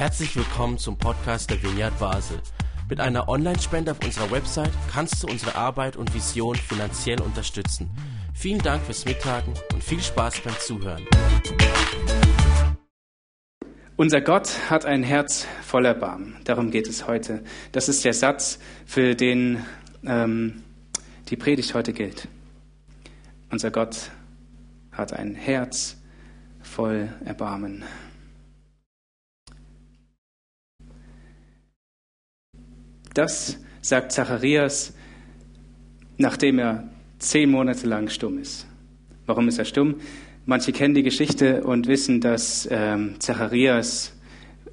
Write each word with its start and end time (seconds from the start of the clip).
Herzlich 0.00 0.34
willkommen 0.34 0.78
zum 0.78 0.96
Podcast 0.96 1.50
der 1.50 1.62
Vineyard 1.62 1.98
Basel. 1.98 2.38
Mit 2.88 3.00
einer 3.00 3.28
Online-Spende 3.28 3.90
auf 3.90 4.02
unserer 4.02 4.30
Website 4.30 4.72
kannst 4.90 5.22
du 5.22 5.26
unsere 5.26 5.56
Arbeit 5.56 5.98
und 5.98 6.14
Vision 6.14 6.56
finanziell 6.56 7.20
unterstützen. 7.20 7.90
Vielen 8.32 8.60
Dank 8.60 8.82
fürs 8.82 9.04
Mittagen 9.04 9.52
und 9.74 9.84
viel 9.84 10.00
Spaß 10.00 10.40
beim 10.40 10.54
Zuhören. 10.58 11.04
Unser 13.96 14.22
Gott 14.22 14.70
hat 14.70 14.86
ein 14.86 15.02
Herz 15.02 15.46
voller 15.60 15.92
Barm. 15.92 16.36
Darum 16.44 16.70
geht 16.70 16.88
es 16.88 17.06
heute. 17.06 17.44
Das 17.72 17.90
ist 17.90 18.02
der 18.02 18.14
Satz, 18.14 18.58
für 18.86 19.14
den 19.14 19.62
ähm, 20.06 20.62
die 21.28 21.36
Predigt 21.36 21.74
heute 21.74 21.92
gilt. 21.92 22.26
Unser 23.50 23.70
Gott 23.70 24.10
hat 24.92 25.12
ein 25.12 25.34
Herz 25.34 25.98
voll 26.62 27.10
Erbarmen. 27.26 27.84
Das 33.20 33.58
sagt 33.82 34.12
Zacharias, 34.12 34.94
nachdem 36.16 36.58
er 36.58 36.88
zehn 37.18 37.50
Monate 37.50 37.86
lang 37.86 38.08
stumm 38.08 38.38
ist. 38.38 38.66
Warum 39.26 39.46
ist 39.46 39.58
er 39.58 39.66
stumm? 39.66 39.96
Manche 40.46 40.72
kennen 40.72 40.94
die 40.94 41.02
Geschichte 41.02 41.62
und 41.62 41.86
wissen, 41.86 42.22
dass 42.22 42.66
ähm, 42.70 43.16
Zacharias 43.18 44.18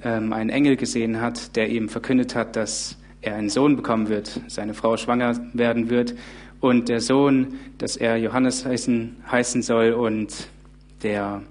ähm, 0.01 0.31
einen 0.31 0.49
Engel 0.49 0.77
gesehen 0.77 1.19
hat, 1.19 1.57
der 1.57 1.67
ihm 1.67 1.89
verkündet 1.89 2.35
hat, 2.35 2.55
dass 2.55 2.97
er 3.19 3.35
einen 3.35 3.49
Sohn 3.49 3.75
bekommen 3.75 4.07
wird, 4.07 4.39
seine 4.47 4.73
Frau 4.73 4.95
schwanger 4.95 5.37
werden 5.51 5.89
wird 5.89 6.15
und 6.61 6.87
der 6.87 7.01
Sohn, 7.01 7.55
dass 7.79 7.97
er 7.97 8.15
Johannes 8.15 8.65
heißen, 8.65 9.17
heißen 9.29 9.61
soll 9.61 9.91
und 9.91 10.47
der, 11.03 11.43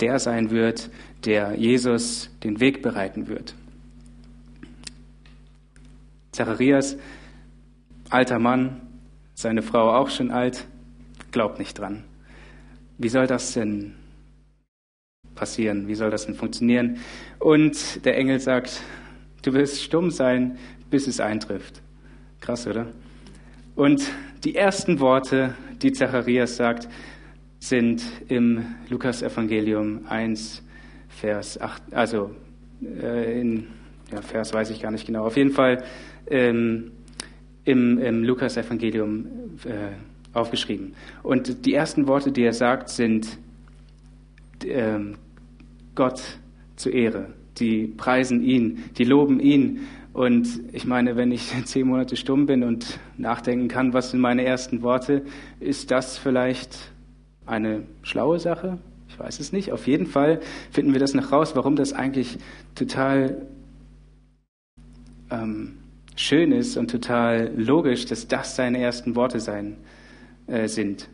der 0.00 0.18
sein 0.18 0.50
wird, 0.50 0.88
der 1.26 1.56
Jesus 1.56 2.30
den 2.42 2.58
Weg 2.58 2.80
bereiten 2.80 3.28
wird. 3.28 3.54
Zacharias, 6.34 6.96
alter 8.10 8.40
Mann, 8.40 8.80
seine 9.34 9.62
Frau 9.62 9.94
auch 9.94 10.10
schon 10.10 10.32
alt, 10.32 10.66
glaubt 11.30 11.60
nicht 11.60 11.78
dran. 11.78 12.02
Wie 12.98 13.08
soll 13.08 13.26
das 13.28 13.52
denn 13.52 13.94
passieren? 15.36 15.86
Wie 15.86 15.94
soll 15.94 16.10
das 16.10 16.26
denn 16.26 16.34
funktionieren? 16.34 16.98
Und 17.38 18.04
der 18.04 18.16
Engel 18.16 18.40
sagt, 18.40 18.82
du 19.42 19.52
wirst 19.52 19.80
stumm 19.80 20.10
sein, 20.10 20.58
bis 20.90 21.06
es 21.06 21.20
eintrifft. 21.20 21.82
Krass, 22.40 22.66
oder? 22.66 22.88
Und 23.76 24.02
die 24.42 24.56
ersten 24.56 24.98
Worte, 24.98 25.54
die 25.82 25.92
Zacharias 25.92 26.56
sagt, 26.56 26.88
sind 27.60 28.02
im 28.28 28.64
Lukas-Evangelium 28.88 30.06
1, 30.08 30.62
Vers 31.08 31.60
8, 31.60 31.94
also 31.94 32.32
äh, 32.82 33.40
in 33.40 33.68
ja, 34.12 34.20
Vers 34.20 34.52
weiß 34.52 34.70
ich 34.70 34.82
gar 34.82 34.90
nicht 34.90 35.06
genau. 35.06 35.24
Auf 35.24 35.36
jeden 35.36 35.52
Fall 35.52 35.82
ähm, 36.28 36.92
im, 37.64 37.98
im 37.98 38.24
Lukas-Evangelium 38.24 39.26
äh, 39.64 40.36
aufgeschrieben. 40.36 40.94
Und 41.22 41.64
die 41.64 41.74
ersten 41.74 42.06
Worte, 42.06 42.32
die 42.32 42.42
er 42.42 42.52
sagt, 42.52 42.88
sind 42.88 43.38
ähm, 44.64 45.16
Gott 45.94 46.22
zur 46.76 46.92
Ehre. 46.92 47.28
Die 47.58 47.86
preisen 47.86 48.42
ihn, 48.42 48.84
die 48.98 49.04
loben 49.04 49.40
ihn. 49.40 49.80
Und 50.12 50.48
ich 50.72 50.84
meine, 50.84 51.16
wenn 51.16 51.32
ich 51.32 51.52
zehn 51.64 51.86
Monate 51.86 52.16
stumm 52.16 52.46
bin 52.46 52.62
und 52.62 52.98
nachdenken 53.16 53.68
kann, 53.68 53.92
was 53.92 54.10
sind 54.10 54.20
meine 54.20 54.44
ersten 54.44 54.82
Worte, 54.82 55.22
ist 55.60 55.90
das 55.90 56.18
vielleicht 56.18 56.92
eine 57.46 57.84
schlaue 58.02 58.38
Sache? 58.38 58.78
Ich 59.08 59.18
weiß 59.18 59.38
es 59.38 59.52
nicht. 59.52 59.70
Auf 59.72 59.86
jeden 59.86 60.06
Fall 60.06 60.40
finden 60.70 60.92
wir 60.92 61.00
das 61.00 61.14
noch 61.14 61.30
raus, 61.30 61.54
warum 61.54 61.76
das 61.76 61.92
eigentlich 61.92 62.38
total 62.74 63.46
ähm, 65.30 65.74
schön 66.16 66.52
ist 66.52 66.76
und 66.76 66.90
total 66.90 67.52
logisch, 67.56 68.06
dass 68.06 68.28
das 68.28 68.56
seine 68.56 68.78
ersten 68.80 69.16
Worte 69.16 69.40
sein 69.40 69.76
äh, 70.46 70.68
sind. 70.68 71.08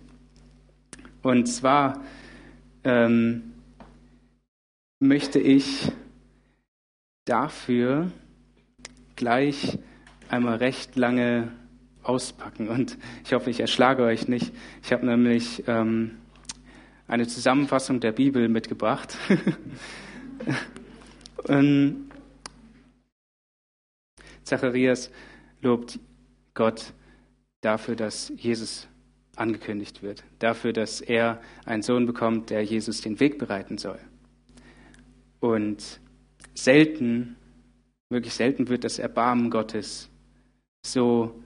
Und 1.22 1.46
zwar 1.46 2.00
ähm, 2.84 3.52
möchte 5.00 5.38
ich 5.38 5.90
dafür 7.24 8.10
gleich 9.16 9.78
einmal 10.28 10.56
recht 10.56 10.96
lange 10.96 11.52
auspacken. 12.02 12.68
Und 12.68 12.96
ich 13.24 13.32
hoffe, 13.32 13.50
ich 13.50 13.60
erschlage 13.60 14.02
euch 14.02 14.28
nicht. 14.28 14.52
Ich 14.82 14.92
habe 14.92 15.04
nämlich 15.06 15.64
ähm, 15.66 16.16
eine 17.06 17.26
Zusammenfassung 17.26 18.00
der 18.00 18.12
Bibel 18.12 18.48
mitgebracht. 18.48 19.16
und 21.44 22.09
Zacharias 24.50 25.10
lobt 25.62 26.00
Gott 26.54 26.92
dafür, 27.60 27.94
dass 27.94 28.32
Jesus 28.36 28.88
angekündigt 29.36 30.02
wird, 30.02 30.24
dafür, 30.40 30.72
dass 30.72 31.00
er 31.00 31.40
einen 31.64 31.82
Sohn 31.82 32.04
bekommt, 32.04 32.50
der 32.50 32.62
Jesus 32.64 33.00
den 33.00 33.20
Weg 33.20 33.38
bereiten 33.38 33.78
soll. 33.78 34.00
Und 35.38 36.00
selten, 36.54 37.36
wirklich 38.10 38.34
selten 38.34 38.68
wird 38.68 38.82
das 38.82 38.98
Erbarmen 38.98 39.50
Gottes 39.50 40.10
so 40.84 41.40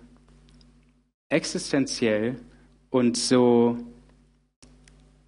existenziell 1.29 2.37
und 2.89 3.19
so 3.19 3.77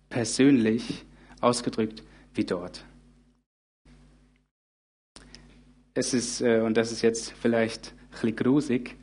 persönlich 0.08 1.04
ausgedrückt 1.42 2.02
wie 2.32 2.44
dort 2.44 2.86
es 5.96 6.12
ist, 6.12 6.42
äh, 6.42 6.60
und 6.60 6.76
das 6.76 6.92
ist 6.92 7.02
jetzt 7.02 7.32
vielleicht 7.40 7.94
ein 8.22 8.36
grusig, 8.36 8.96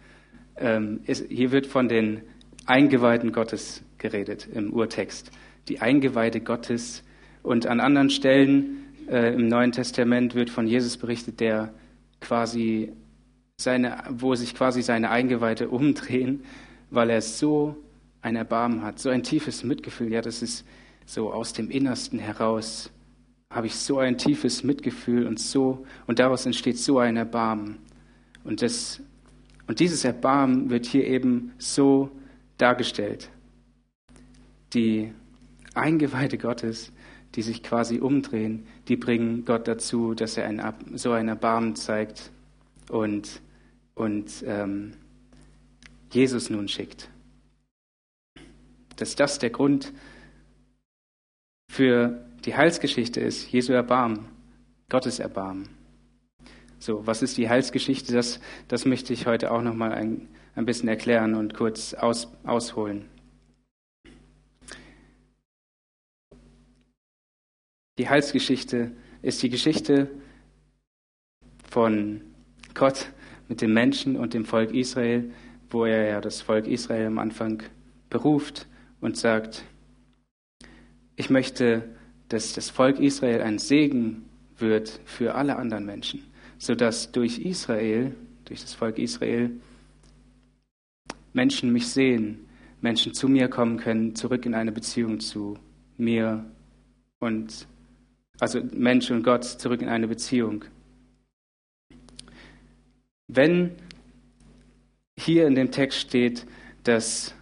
ähm, 0.55 1.01
hier 1.05 1.51
wird 1.51 1.65
von 1.65 1.89
den 1.89 2.21
Eingeweihten 2.65 3.31
Gottes 3.31 3.83
geredet 3.97 4.47
im 4.53 4.71
Urtext. 4.71 5.31
Die 5.67 5.81
Eingeweihte 5.81 6.39
Gottes. 6.41 7.03
Und 7.41 7.65
an 7.65 7.79
anderen 7.79 8.09
Stellen 8.09 8.85
äh, 9.09 9.33
im 9.33 9.47
Neuen 9.47 9.71
Testament 9.71 10.35
wird 10.35 10.49
von 10.49 10.67
Jesus 10.67 10.97
berichtet, 10.97 11.39
der 11.39 11.73
quasi 12.21 12.93
seine, 13.57 14.03
wo 14.09 14.35
sich 14.35 14.55
quasi 14.55 14.81
seine 14.81 15.09
Eingeweihte 15.09 15.69
umdrehen, 15.69 16.43
weil 16.89 17.09
er 17.09 17.21
so 17.21 17.75
ein 18.21 18.35
Erbarmen 18.35 18.83
hat, 18.83 18.99
so 18.99 19.09
ein 19.09 19.23
tiefes 19.23 19.63
Mitgefühl. 19.63 20.11
Ja, 20.11 20.21
das 20.21 20.41
ist 20.41 20.65
so 21.05 21.33
aus 21.33 21.53
dem 21.53 21.69
Innersten 21.69 22.19
heraus 22.19 22.91
habe 23.53 23.67
ich 23.67 23.75
so 23.75 23.99
ein 23.99 24.17
tiefes 24.17 24.63
Mitgefühl 24.63 25.27
und 25.27 25.39
so, 25.39 25.85
und 26.07 26.19
daraus 26.19 26.45
entsteht 26.45 26.79
so 26.79 26.97
ein 26.97 27.15
Erbarmen. 27.15 27.77
Und, 28.43 28.61
das, 28.61 28.99
und 29.67 29.79
dieses 29.79 30.03
Erbarmen 30.03 30.71
wird 30.71 30.87
hier 30.87 31.05
eben 31.05 31.53
so 31.59 32.09
dargestellt. 32.57 33.29
Die 34.73 35.13
Eingeweihte 35.75 36.39
Gottes, 36.39 36.91
die 37.35 37.43
sich 37.43 37.61
quasi 37.61 37.99
umdrehen, 37.99 38.65
die 38.87 38.95
bringen 38.95 39.45
Gott 39.45 39.67
dazu, 39.67 40.15
dass 40.15 40.35
er 40.37 40.47
ein, 40.47 40.61
so 40.95 41.11
ein 41.11 41.27
Erbarmen 41.27 41.75
zeigt 41.75 42.31
und, 42.89 43.39
und 43.93 44.43
ähm, 44.47 44.93
Jesus 46.11 46.49
nun 46.49 46.67
schickt. 46.67 47.09
Dass 48.95 49.15
das 49.15 49.37
der 49.37 49.51
Grund 49.51 49.93
für 51.73 52.23
die 52.45 52.55
Heilsgeschichte 52.55 53.19
ist 53.19 53.51
Jesu 53.51 53.73
Erbarmen, 53.73 54.27
Gottes 54.89 55.17
Erbarmen. 55.17 55.69
So, 56.77 57.07
was 57.07 57.23
ist 57.23 57.35
die 57.37 57.49
Heilsgeschichte? 57.49 58.13
Das, 58.13 58.39
das 58.67 58.85
möchte 58.85 59.11
ich 59.11 59.25
heute 59.25 59.49
auch 59.49 59.63
noch 59.63 59.73
mal 59.73 59.91
ein, 59.91 60.27
ein 60.53 60.67
bisschen 60.67 60.87
erklären 60.87 61.33
und 61.33 61.55
kurz 61.55 61.95
aus, 61.95 62.31
ausholen. 62.43 63.09
Die 67.97 68.07
Heilsgeschichte 68.07 68.91
ist 69.23 69.41
die 69.41 69.49
Geschichte 69.49 70.11
von 71.71 72.21
Gott 72.75 73.11
mit 73.47 73.61
dem 73.61 73.73
Menschen 73.73 74.15
und 74.15 74.35
dem 74.35 74.45
Volk 74.45 74.75
Israel, 74.75 75.31
wo 75.71 75.85
er 75.85 76.07
ja 76.07 76.21
das 76.21 76.39
Volk 76.43 76.67
Israel 76.67 77.07
am 77.07 77.17
Anfang 77.17 77.63
beruft 78.11 78.67
und 79.01 79.17
sagt, 79.17 79.65
ich 81.15 81.29
möchte 81.29 81.83
dass 82.33 82.53
das 82.53 82.71
Volk 82.71 82.99
Israel 82.99 83.41
ein 83.41 83.59
Segen 83.59 84.25
wird 84.57 84.99
für 85.05 85.35
alle 85.35 85.55
anderen 85.57 85.85
Menschen, 85.85 86.23
sodass 86.57 87.11
durch 87.11 87.37
Israel, 87.37 88.15
durch 88.45 88.61
das 88.61 88.73
Volk 88.73 88.97
Israel, 88.97 89.51
Menschen 91.31 91.71
mich 91.71 91.87
sehen, 91.87 92.47
Menschen 92.81 93.13
zu 93.13 93.27
mir 93.27 93.49
kommen 93.49 93.77
können, 93.77 94.15
zurück 94.15 94.47
in 94.47 94.55
eine 94.55 94.71
Beziehung 94.71 95.19
zu 95.19 95.59
mir 95.97 96.43
und 97.19 97.67
also 98.39 98.61
Mensch 98.73 99.11
und 99.11 99.21
Gott 99.21 99.43
zurück 99.43 99.83
in 99.83 99.89
eine 99.89 100.07
Beziehung. 100.07 100.65
Wenn 103.27 103.75
hier 105.15 105.45
in 105.45 105.53
dem 105.53 105.69
Text 105.69 105.99
steht, 105.99 106.47
dass, 106.83 107.35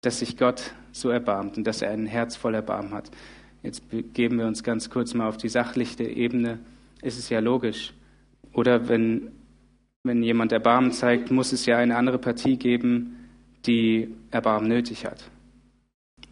dass 0.00 0.20
sich 0.20 0.38
Gott 0.38 0.72
so 0.92 1.10
erbarmt 1.10 1.56
und 1.56 1.66
dass 1.66 1.82
er 1.82 1.90
ein 1.90 2.06
Herz 2.06 2.36
voll 2.36 2.54
Erbarmen 2.54 2.92
hat, 2.92 3.10
jetzt 3.62 3.88
begeben 3.90 4.38
wir 4.38 4.46
uns 4.46 4.62
ganz 4.62 4.90
kurz 4.90 5.14
mal 5.14 5.28
auf 5.28 5.36
die 5.36 5.48
sachliche 5.48 6.04
Ebene, 6.04 6.58
ist 7.02 7.18
es 7.18 7.28
ja 7.28 7.40
logisch. 7.40 7.92
Oder 8.52 8.88
wenn, 8.88 9.30
wenn 10.04 10.22
jemand 10.22 10.52
Erbarmen 10.52 10.92
zeigt, 10.92 11.30
muss 11.30 11.52
es 11.52 11.66
ja 11.66 11.78
eine 11.78 11.96
andere 11.96 12.18
Partie 12.18 12.56
geben, 12.56 13.28
die 13.66 14.14
Erbarmen 14.30 14.68
nötig 14.68 15.04
hat, 15.04 15.30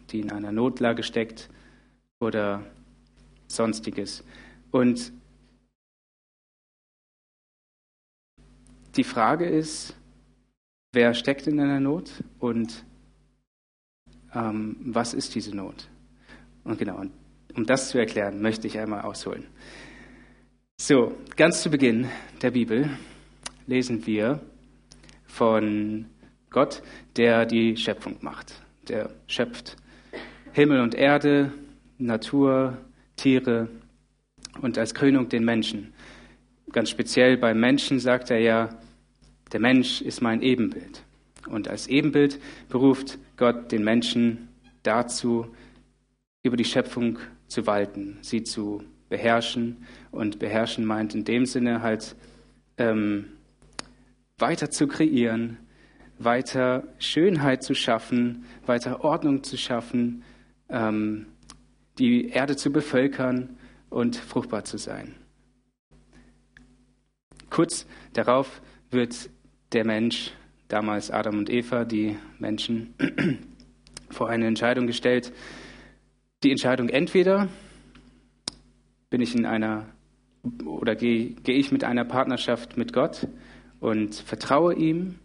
die 0.09 0.21
in 0.21 0.31
einer 0.31 0.51
Notlage 0.51 1.03
steckt 1.03 1.49
oder 2.19 2.63
sonstiges. 3.47 4.23
Und 4.71 5.11
die 8.95 9.03
Frage 9.03 9.45
ist, 9.45 9.95
wer 10.93 11.13
steckt 11.13 11.47
in 11.47 11.59
einer 11.59 11.79
Not 11.79 12.11
und 12.39 12.83
ähm, 14.33 14.75
was 14.81 15.13
ist 15.13 15.35
diese 15.35 15.55
Not? 15.55 15.87
Und 16.63 16.77
genau, 16.77 17.03
um 17.55 17.65
das 17.65 17.89
zu 17.89 17.97
erklären, 17.97 18.41
möchte 18.41 18.67
ich 18.67 18.77
einmal 18.77 19.01
ausholen. 19.01 19.45
So, 20.79 21.17
ganz 21.35 21.63
zu 21.63 21.69
Beginn 21.71 22.07
der 22.41 22.51
Bibel 22.51 22.89
lesen 23.65 24.05
wir 24.05 24.39
von 25.25 26.05
Gott, 26.49 26.83
der 27.15 27.45
die 27.45 27.75
Schöpfung 27.77 28.17
macht. 28.21 28.61
Der 28.87 29.09
schöpft 29.27 29.75
Himmel 30.53 30.81
und 30.81 30.95
Erde, 30.95 31.51
Natur, 31.97 32.77
Tiere 33.15 33.69
und 34.61 34.77
als 34.77 34.93
Krönung 34.93 35.29
den 35.29 35.43
Menschen. 35.43 35.93
Ganz 36.71 36.89
speziell 36.89 37.37
beim 37.37 37.59
Menschen 37.59 37.99
sagt 37.99 38.29
er 38.29 38.39
ja, 38.39 38.69
der 39.51 39.59
Mensch 39.59 40.01
ist 40.01 40.21
mein 40.21 40.41
Ebenbild. 40.41 41.03
Und 41.49 41.67
als 41.67 41.87
Ebenbild 41.87 42.39
beruft 42.69 43.17
Gott 43.37 43.71
den 43.71 43.83
Menschen 43.83 44.49
dazu, 44.83 45.47
über 46.43 46.57
die 46.57 46.65
Schöpfung 46.65 47.19
zu 47.47 47.67
walten, 47.67 48.17
sie 48.21 48.43
zu 48.43 48.83
beherrschen. 49.09 49.85
Und 50.11 50.39
beherrschen 50.39 50.85
meint 50.85 51.15
in 51.15 51.23
dem 51.23 51.45
Sinne 51.45 51.81
halt 51.81 52.15
ähm, 52.77 53.25
weiter 54.37 54.69
zu 54.69 54.87
kreieren, 54.87 55.57
weiter 56.19 56.83
Schönheit 56.99 57.63
zu 57.63 57.75
schaffen, 57.75 58.45
weiter 58.65 59.03
Ordnung 59.03 59.43
zu 59.43 59.57
schaffen, 59.57 60.23
ähm, 60.69 61.27
die 61.99 62.29
Erde 62.29 62.55
zu 62.55 62.71
bevölkern 62.71 63.57
und 63.89 64.15
fruchtbar 64.15 64.63
zu 64.63 64.77
sein. 64.77 65.15
Kurz 67.49 67.87
darauf 68.13 68.61
wird 68.91 69.29
der 69.71 69.85
Mensch, 69.85 70.31
damals 70.67 71.11
Adam 71.11 71.37
und 71.37 71.49
Eva, 71.49 71.85
die 71.85 72.17
Menschen, 72.39 72.93
vor 74.09 74.29
eine 74.29 74.47
Entscheidung 74.47 74.87
gestellt. 74.87 75.33
Die 76.43 76.51
Entscheidung 76.51 76.89
entweder 76.89 77.49
bin 79.09 79.21
ich 79.21 79.35
in 79.35 79.45
einer 79.45 79.87
oder 80.65 80.95
gehe, 80.95 81.31
gehe 81.31 81.57
ich 81.57 81.71
mit 81.71 81.83
einer 81.83 82.05
Partnerschaft 82.05 82.77
mit 82.77 82.93
Gott 82.93 83.27
und 83.79 84.15
vertraue 84.15 84.73
ihm. 84.75 85.19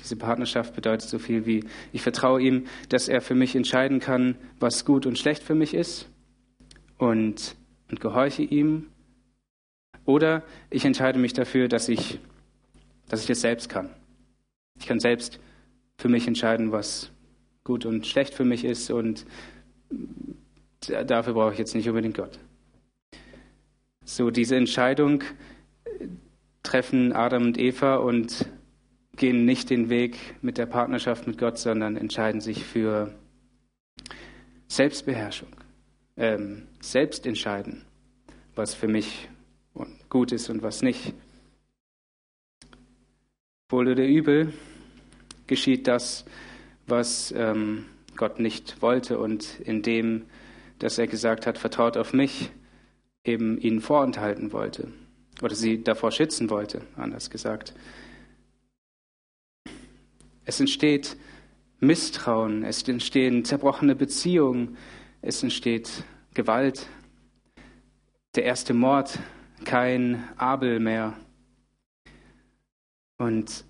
Diese 0.00 0.16
Partnerschaft 0.16 0.74
bedeutet 0.74 1.08
so 1.08 1.18
viel 1.18 1.44
wie, 1.44 1.64
ich 1.92 2.02
vertraue 2.02 2.40
ihm, 2.40 2.66
dass 2.88 3.08
er 3.08 3.20
für 3.20 3.34
mich 3.34 3.54
entscheiden 3.54 4.00
kann, 4.00 4.36
was 4.58 4.84
gut 4.84 5.06
und 5.06 5.18
schlecht 5.18 5.42
für 5.42 5.54
mich 5.54 5.74
ist 5.74 6.08
und, 6.98 7.56
und 7.90 8.00
gehorche 8.00 8.42
ihm. 8.42 8.86
Oder 10.06 10.42
ich 10.70 10.84
entscheide 10.84 11.18
mich 11.18 11.34
dafür, 11.34 11.68
dass 11.68 11.88
ich, 11.88 12.18
dass 13.08 13.24
ich 13.24 13.30
es 13.30 13.42
selbst 13.42 13.68
kann. 13.68 13.90
Ich 14.80 14.86
kann 14.86 14.98
selbst 14.98 15.38
für 15.98 16.08
mich 16.08 16.26
entscheiden, 16.26 16.72
was 16.72 17.12
gut 17.64 17.86
und 17.86 18.06
schlecht 18.06 18.34
für 18.34 18.44
mich 18.44 18.64
ist 18.64 18.90
und 18.90 19.26
dafür 20.88 21.34
brauche 21.34 21.52
ich 21.52 21.58
jetzt 21.58 21.74
nicht 21.74 21.88
unbedingt 21.88 22.16
Gott. 22.16 22.38
So, 24.04 24.30
diese 24.30 24.56
Entscheidung 24.56 25.22
treffen 26.62 27.12
Adam 27.12 27.44
und 27.44 27.58
Eva 27.58 27.96
und 27.96 28.46
gehen 29.16 29.44
nicht 29.44 29.70
den 29.70 29.90
Weg 29.90 30.16
mit 30.40 30.56
der 30.56 30.66
Partnerschaft 30.66 31.26
mit 31.26 31.36
Gott, 31.36 31.58
sondern 31.58 31.96
entscheiden 31.96 32.40
sich 32.40 32.64
für 32.64 33.14
Selbstbeherrschung, 34.68 35.50
ähm, 36.16 36.62
selbst 36.80 37.26
entscheiden, 37.26 37.84
was 38.54 38.74
für 38.74 38.88
mich 38.88 39.28
gut 40.08 40.32
ist 40.32 40.50
und 40.50 40.62
was 40.62 40.82
nicht. 40.82 41.14
Wohl 43.68 43.88
oder 43.88 44.04
übel 44.04 44.52
geschieht 45.50 45.88
das, 45.88 46.24
was 46.86 47.34
ähm, 47.36 47.84
Gott 48.16 48.38
nicht 48.38 48.80
wollte 48.80 49.18
und 49.18 49.60
indem, 49.64 50.26
dass 50.78 50.96
er 50.96 51.08
gesagt 51.08 51.46
hat, 51.46 51.58
vertraut 51.58 51.96
auf 51.96 52.12
mich, 52.12 52.50
eben 53.24 53.58
ihnen 53.58 53.80
vorenthalten 53.80 54.52
wollte 54.52 54.88
oder 55.42 55.54
sie 55.54 55.82
davor 55.82 56.12
schützen 56.12 56.50
wollte, 56.50 56.82
anders 56.96 57.30
gesagt. 57.30 57.74
Es 60.44 60.60
entsteht 60.60 61.16
Misstrauen, 61.80 62.64
es 62.64 62.86
entstehen 62.86 63.44
zerbrochene 63.44 63.96
Beziehungen, 63.96 64.76
es 65.20 65.42
entsteht 65.42 66.04
Gewalt. 66.32 66.86
Der 68.36 68.44
erste 68.44 68.72
Mord, 68.72 69.18
kein 69.64 70.28
Abel 70.36 70.78
mehr. 70.78 71.16
Und 73.18 73.64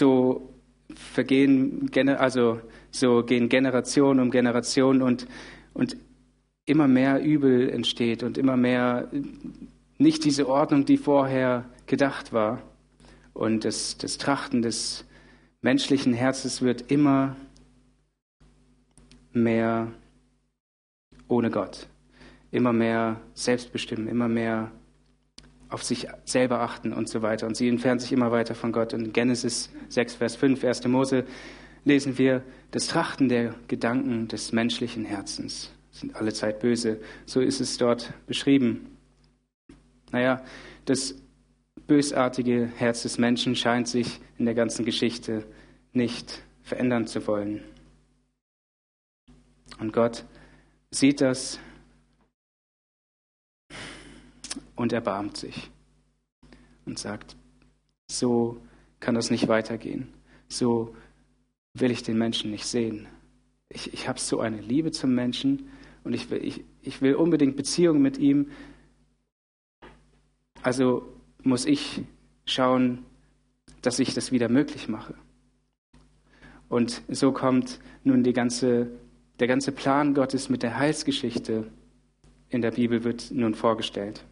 so 0.00 0.50
vergehen, 0.94 1.88
also 2.18 2.60
so 2.90 3.22
gehen 3.22 3.48
Generation 3.48 4.18
um 4.18 4.30
Generation 4.30 5.02
und, 5.02 5.26
und 5.72 5.96
immer 6.66 6.88
mehr 6.88 7.22
Übel 7.22 7.70
entsteht 7.70 8.22
und 8.22 8.38
immer 8.38 8.56
mehr 8.56 9.08
nicht 9.98 10.24
diese 10.24 10.48
Ordnung, 10.48 10.84
die 10.84 10.96
vorher 10.96 11.66
gedacht 11.86 12.32
war. 12.32 12.62
Und 13.34 13.64
das, 13.64 13.98
das 13.98 14.18
Trachten 14.18 14.62
des 14.62 15.04
menschlichen 15.60 16.14
Herzens 16.14 16.62
wird 16.62 16.90
immer 16.90 17.36
mehr 19.32 19.92
ohne 21.28 21.50
Gott, 21.50 21.86
immer 22.50 22.72
mehr 22.72 23.20
selbstbestimmen, 23.34 24.08
immer 24.08 24.28
mehr 24.28 24.72
auf 25.70 25.82
sich 25.84 26.08
selber 26.24 26.60
achten 26.60 26.92
und 26.92 27.08
so 27.08 27.22
weiter. 27.22 27.46
Und 27.46 27.56
sie 27.56 27.68
entfernen 27.68 28.00
sich 28.00 28.12
immer 28.12 28.32
weiter 28.32 28.54
von 28.54 28.72
Gott. 28.72 28.92
Und 28.92 29.06
in 29.06 29.12
Genesis 29.12 29.70
6, 29.88 30.14
Vers 30.14 30.36
5, 30.36 30.62
1. 30.62 30.86
Mose 30.88 31.24
lesen 31.84 32.18
wir, 32.18 32.42
das 32.72 32.88
Trachten 32.88 33.28
der 33.28 33.54
Gedanken 33.68 34.28
des 34.28 34.52
menschlichen 34.52 35.04
Herzens 35.04 35.72
sind 35.90 36.16
alle 36.16 36.32
Zeit 36.32 36.60
böse. 36.60 37.00
So 37.26 37.40
ist 37.40 37.60
es 37.60 37.76
dort 37.78 38.12
beschrieben. 38.26 38.96
Naja, 40.12 40.42
das 40.86 41.14
bösartige 41.86 42.70
Herz 42.76 43.02
des 43.02 43.18
Menschen 43.18 43.54
scheint 43.56 43.88
sich 43.88 44.20
in 44.38 44.44
der 44.44 44.54
ganzen 44.54 44.84
Geschichte 44.84 45.44
nicht 45.92 46.42
verändern 46.62 47.06
zu 47.06 47.26
wollen. 47.26 47.62
Und 49.78 49.92
Gott 49.92 50.24
sieht 50.90 51.20
das 51.20 51.58
und 54.80 54.94
erbarmt 54.94 55.36
sich 55.36 55.70
und 56.86 56.98
sagt, 56.98 57.36
so 58.10 58.62
kann 58.98 59.14
das 59.14 59.30
nicht 59.30 59.46
weitergehen. 59.46 60.08
So 60.48 60.96
will 61.74 61.90
ich 61.90 62.02
den 62.02 62.16
Menschen 62.16 62.50
nicht 62.50 62.64
sehen. 62.64 63.06
Ich, 63.68 63.92
ich 63.92 64.08
habe 64.08 64.18
so 64.18 64.40
eine 64.40 64.58
Liebe 64.58 64.90
zum 64.90 65.14
Menschen 65.14 65.68
und 66.02 66.14
ich 66.14 66.30
will, 66.30 66.42
ich, 66.42 66.64
ich 66.80 67.02
will 67.02 67.14
unbedingt 67.14 67.56
Beziehungen 67.56 68.00
mit 68.00 68.16
ihm. 68.16 68.52
Also 70.62 71.06
muss 71.42 71.66
ich 71.66 72.00
schauen, 72.46 73.04
dass 73.82 73.98
ich 73.98 74.14
das 74.14 74.32
wieder 74.32 74.48
möglich 74.48 74.88
mache. 74.88 75.14
Und 76.70 77.02
so 77.08 77.32
kommt 77.32 77.80
nun 78.02 78.24
ganze, 78.32 78.90
der 79.40 79.46
ganze 79.46 79.72
Plan 79.72 80.14
Gottes 80.14 80.48
mit 80.48 80.62
der 80.62 80.78
Heilsgeschichte 80.78 81.70
in 82.48 82.62
der 82.62 82.70
Bibel 82.70 83.04
wird 83.04 83.30
nun 83.30 83.54
vorgestellt. 83.54 84.24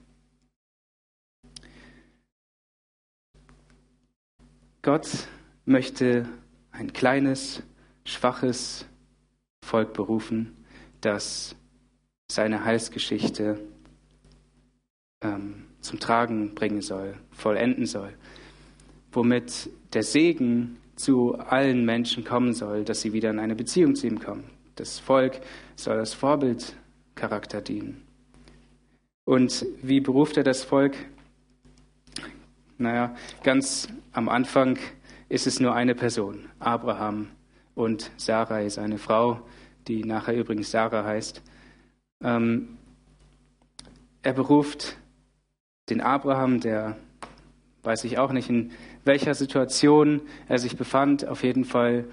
Gott 4.89 5.29
möchte 5.67 6.27
ein 6.71 6.95
kleines, 6.95 7.63
schwaches 8.07 8.87
Volk 9.63 9.93
berufen, 9.93 10.65
das 11.03 11.55
seine 12.33 12.65
Heilsgeschichte 12.65 13.61
ähm, 15.21 15.67
zum 15.83 16.01
Tragen 16.01 16.55
bringen 16.55 16.81
soll, 16.81 17.19
vollenden 17.33 17.85
soll, 17.85 18.15
womit 19.13 19.69
der 19.93 20.05
Segen 20.05 20.79
zu 20.97 21.35
allen 21.35 21.85
Menschen 21.85 22.25
kommen 22.25 22.55
soll, 22.55 22.83
dass 22.83 23.03
sie 23.03 23.13
wieder 23.13 23.29
in 23.29 23.41
eine 23.41 23.57
Beziehung 23.57 23.95
zu 23.95 24.07
ihm 24.07 24.19
kommen. 24.19 24.45
Das 24.77 24.99
Volk 24.99 25.43
soll 25.77 25.99
als 25.99 26.15
Vorbildcharakter 26.15 27.61
dienen. 27.61 28.07
Und 29.27 29.67
wie 29.83 30.01
beruft 30.01 30.39
er 30.39 30.45
das 30.45 30.65
Volk? 30.65 30.97
Naja, 32.81 33.13
ganz 33.43 33.89
am 34.13 34.29
Anfang 34.29 34.79
ist 35.29 35.49
es 35.49 35.59
nur 35.59 35.75
eine 35.75 35.97
Person, 35.97 36.49
Abraham 36.61 37.27
und 37.75 38.13
Sarai, 38.17 38.69
seine 38.69 38.99
Frau, 38.99 39.41
die 39.89 40.05
nachher 40.05 40.37
übrigens 40.37 40.71
Sarah 40.71 41.05
heißt. 41.05 41.43
Ähm, 42.23 42.79
er 44.23 44.33
beruft 44.33 44.97
den 45.91 46.01
Abraham, 46.01 46.61
der 46.61 46.97
weiß 47.83 48.05
ich 48.05 48.17
auch 48.19 48.31
nicht, 48.31 48.49
in 48.49 48.71
welcher 49.05 49.35
Situation 49.35 50.21
er 50.47 50.61
sich 50.61 50.77
befand, 50.77 51.27
auf 51.27 51.43
jeden 51.43 51.65
Fall 51.65 52.05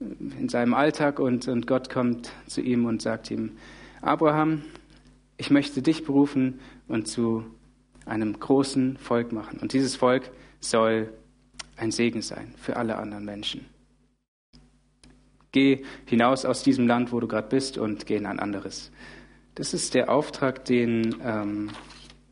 in 0.00 0.48
seinem 0.48 0.74
Alltag 0.74 1.20
und, 1.20 1.46
und 1.46 1.68
Gott 1.68 1.88
kommt 1.88 2.32
zu 2.46 2.62
ihm 2.62 2.84
und 2.84 3.00
sagt 3.00 3.30
ihm, 3.30 3.52
Abraham, 4.00 4.64
ich 5.36 5.50
möchte 5.50 5.82
dich 5.82 6.04
berufen 6.04 6.58
und 6.88 7.06
zu 7.06 7.44
einem 8.06 8.38
großen 8.38 8.96
Volk 8.96 9.32
machen. 9.32 9.58
Und 9.60 9.72
dieses 9.72 9.96
Volk 9.96 10.30
soll 10.60 11.12
ein 11.76 11.90
Segen 11.90 12.22
sein 12.22 12.54
für 12.56 12.76
alle 12.76 12.96
anderen 12.96 13.24
Menschen. 13.24 13.66
Geh 15.52 15.84
hinaus 16.06 16.44
aus 16.44 16.62
diesem 16.62 16.86
Land, 16.86 17.12
wo 17.12 17.20
du 17.20 17.26
gerade 17.26 17.48
bist, 17.48 17.76
und 17.78 18.06
geh 18.06 18.16
in 18.16 18.26
ein 18.26 18.38
anderes. 18.38 18.92
Das 19.56 19.74
ist 19.74 19.94
der 19.94 20.10
Auftrag, 20.10 20.64
den 20.64 21.16
ähm, 21.22 21.70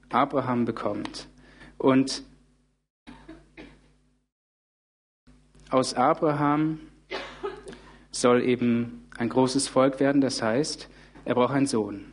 Abraham 0.09 0.65
bekommt. 0.65 1.29
Und 1.79 2.23
aus 5.71 5.95
Abraham 5.95 6.81
soll 8.11 8.43
eben 8.43 9.07
ein 9.17 9.29
großes 9.29 9.69
Volk 9.69 10.01
werden. 10.01 10.21
Das 10.21 10.41
heißt, 10.41 10.89
er 11.25 11.35
braucht 11.35 11.55
einen 11.55 11.67
Sohn. 11.67 12.13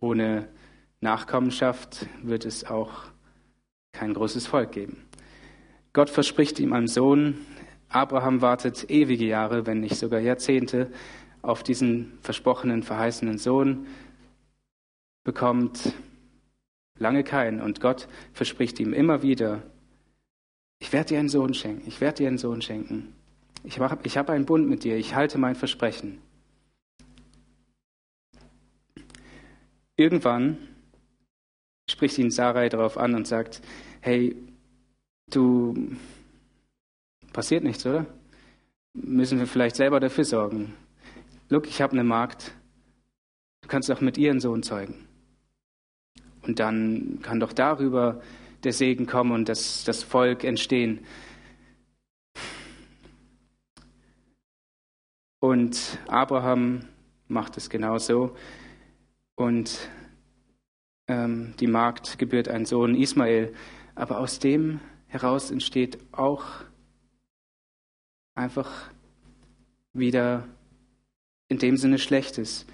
Ohne 0.00 0.48
Nachkommenschaft 1.02 2.06
wird 2.22 2.44
es 2.46 2.64
auch 2.64 3.02
kein 3.92 4.14
großes 4.14 4.46
Volk 4.46 4.70
geben. 4.70 5.04
Gott 5.92 6.08
verspricht 6.08 6.60
ihm 6.60 6.72
einen 6.72 6.86
Sohn. 6.86 7.44
Abraham 7.88 8.40
wartet 8.40 8.88
ewige 8.88 9.26
Jahre, 9.26 9.66
wenn 9.66 9.80
nicht 9.80 9.96
sogar 9.96 10.20
Jahrzehnte, 10.20 10.90
auf 11.42 11.64
diesen 11.64 12.18
versprochenen, 12.22 12.84
verheißenen 12.84 13.38
Sohn, 13.38 13.88
bekommt 15.24 15.92
lange 16.98 17.24
keinen. 17.24 17.60
Und 17.60 17.80
Gott 17.80 18.06
verspricht 18.32 18.78
ihm 18.78 18.92
immer 18.92 19.22
wieder, 19.22 19.64
ich 20.78 20.92
werde 20.92 21.08
dir 21.08 21.18
einen 21.18 21.28
Sohn 21.28 21.52
schenken, 21.52 21.82
ich 21.86 22.00
werde 22.00 22.18
dir 22.18 22.28
einen 22.28 22.38
Sohn 22.38 22.62
schenken. 22.62 23.12
Ich 23.64 23.80
habe 23.80 23.98
ich 24.04 24.16
hab 24.16 24.30
einen 24.30 24.46
Bund 24.46 24.68
mit 24.68 24.84
dir, 24.84 24.96
ich 24.96 25.16
halte 25.16 25.38
mein 25.38 25.56
Versprechen. 25.56 26.22
Irgendwann 29.96 30.58
spricht 31.92 32.18
ihn 32.18 32.30
Sarai 32.30 32.68
darauf 32.68 32.98
an 32.98 33.14
und 33.14 33.26
sagt, 33.26 33.60
hey, 34.00 34.34
du, 35.30 35.74
passiert 37.32 37.62
nichts, 37.62 37.86
oder? 37.86 38.06
Müssen 38.94 39.38
wir 39.38 39.46
vielleicht 39.46 39.76
selber 39.76 40.00
dafür 40.00 40.24
sorgen. 40.24 40.74
Look, 41.48 41.66
ich 41.66 41.80
habe 41.80 41.92
eine 41.92 42.04
Magd, 42.04 42.52
du 43.60 43.68
kannst 43.68 43.90
auch 43.90 44.00
mit 44.00 44.18
ihren 44.18 44.40
Sohn 44.40 44.62
zeugen. 44.62 45.06
Und 46.42 46.58
dann 46.58 47.20
kann 47.22 47.38
doch 47.40 47.52
darüber 47.52 48.20
der 48.64 48.72
Segen 48.72 49.06
kommen 49.06 49.32
und 49.32 49.48
das, 49.48 49.84
das 49.84 50.02
Volk 50.02 50.44
entstehen. 50.44 51.06
Und 55.40 55.98
Abraham 56.06 56.86
macht 57.28 57.56
es 57.56 57.68
genauso. 57.68 58.36
Und 59.34 59.88
ähm, 61.12 61.54
die 61.60 61.66
Magd 61.66 62.18
gebührt 62.18 62.48
einen 62.48 62.64
Sohn 62.64 62.94
Ismael. 62.94 63.52
Aber 63.94 64.18
aus 64.18 64.38
dem 64.38 64.80
heraus 65.06 65.50
entsteht 65.50 65.98
auch 66.12 66.44
einfach 68.34 68.90
wieder 69.92 70.48
in 71.48 71.58
dem 71.58 71.76
Sinne 71.76 71.98
Schlechtes. 71.98 72.66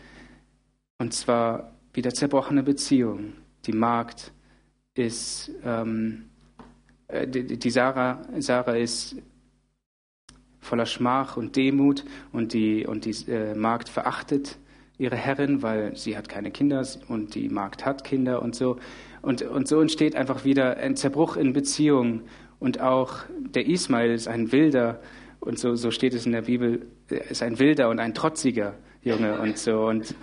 Und 0.98 1.12
zwar 1.14 1.72
wieder 1.92 2.14
zerbrochene 2.14 2.62
Beziehungen. 2.62 3.32
Die 3.66 3.72
Magd 3.72 4.32
ist, 4.94 5.50
ähm, 5.64 6.30
äh, 7.08 7.26
die, 7.26 7.58
die 7.58 7.70
Sarah, 7.70 8.22
Sarah 8.38 8.76
ist 8.76 9.16
voller 10.60 10.86
Schmach 10.86 11.36
und 11.36 11.56
Demut 11.56 12.04
und 12.32 12.52
die, 12.52 12.86
und 12.86 13.04
die 13.04 13.30
äh, 13.30 13.54
Magd 13.54 13.88
verachtet 13.88 14.58
ihre 14.98 15.16
Herrin, 15.16 15.62
weil 15.62 15.96
sie 15.96 16.16
hat 16.16 16.28
keine 16.28 16.50
Kinder 16.50 16.86
und 17.08 17.34
die 17.34 17.48
Magd 17.48 17.86
hat 17.86 18.04
Kinder 18.04 18.42
und 18.42 18.54
so. 18.54 18.76
Und, 19.22 19.42
und 19.42 19.68
so 19.68 19.80
entsteht 19.80 20.16
einfach 20.16 20.44
wieder 20.44 20.76
ein 20.76 20.96
Zerbruch 20.96 21.36
in 21.36 21.52
Beziehungen. 21.52 22.22
Und 22.58 22.80
auch 22.80 23.20
der 23.38 23.66
Ismail 23.66 24.10
ist 24.10 24.28
ein 24.28 24.52
Wilder, 24.52 25.00
und 25.40 25.58
so, 25.58 25.76
so 25.76 25.90
steht 25.90 26.14
es 26.14 26.26
in 26.26 26.32
der 26.32 26.42
Bibel, 26.42 26.86
ist 27.08 27.42
ein 27.42 27.58
Wilder 27.58 27.88
und 27.88 28.00
ein 28.00 28.14
trotziger 28.14 28.74
Junge 29.02 29.40
und 29.40 29.56
so. 29.56 29.86
Und, 29.86 30.14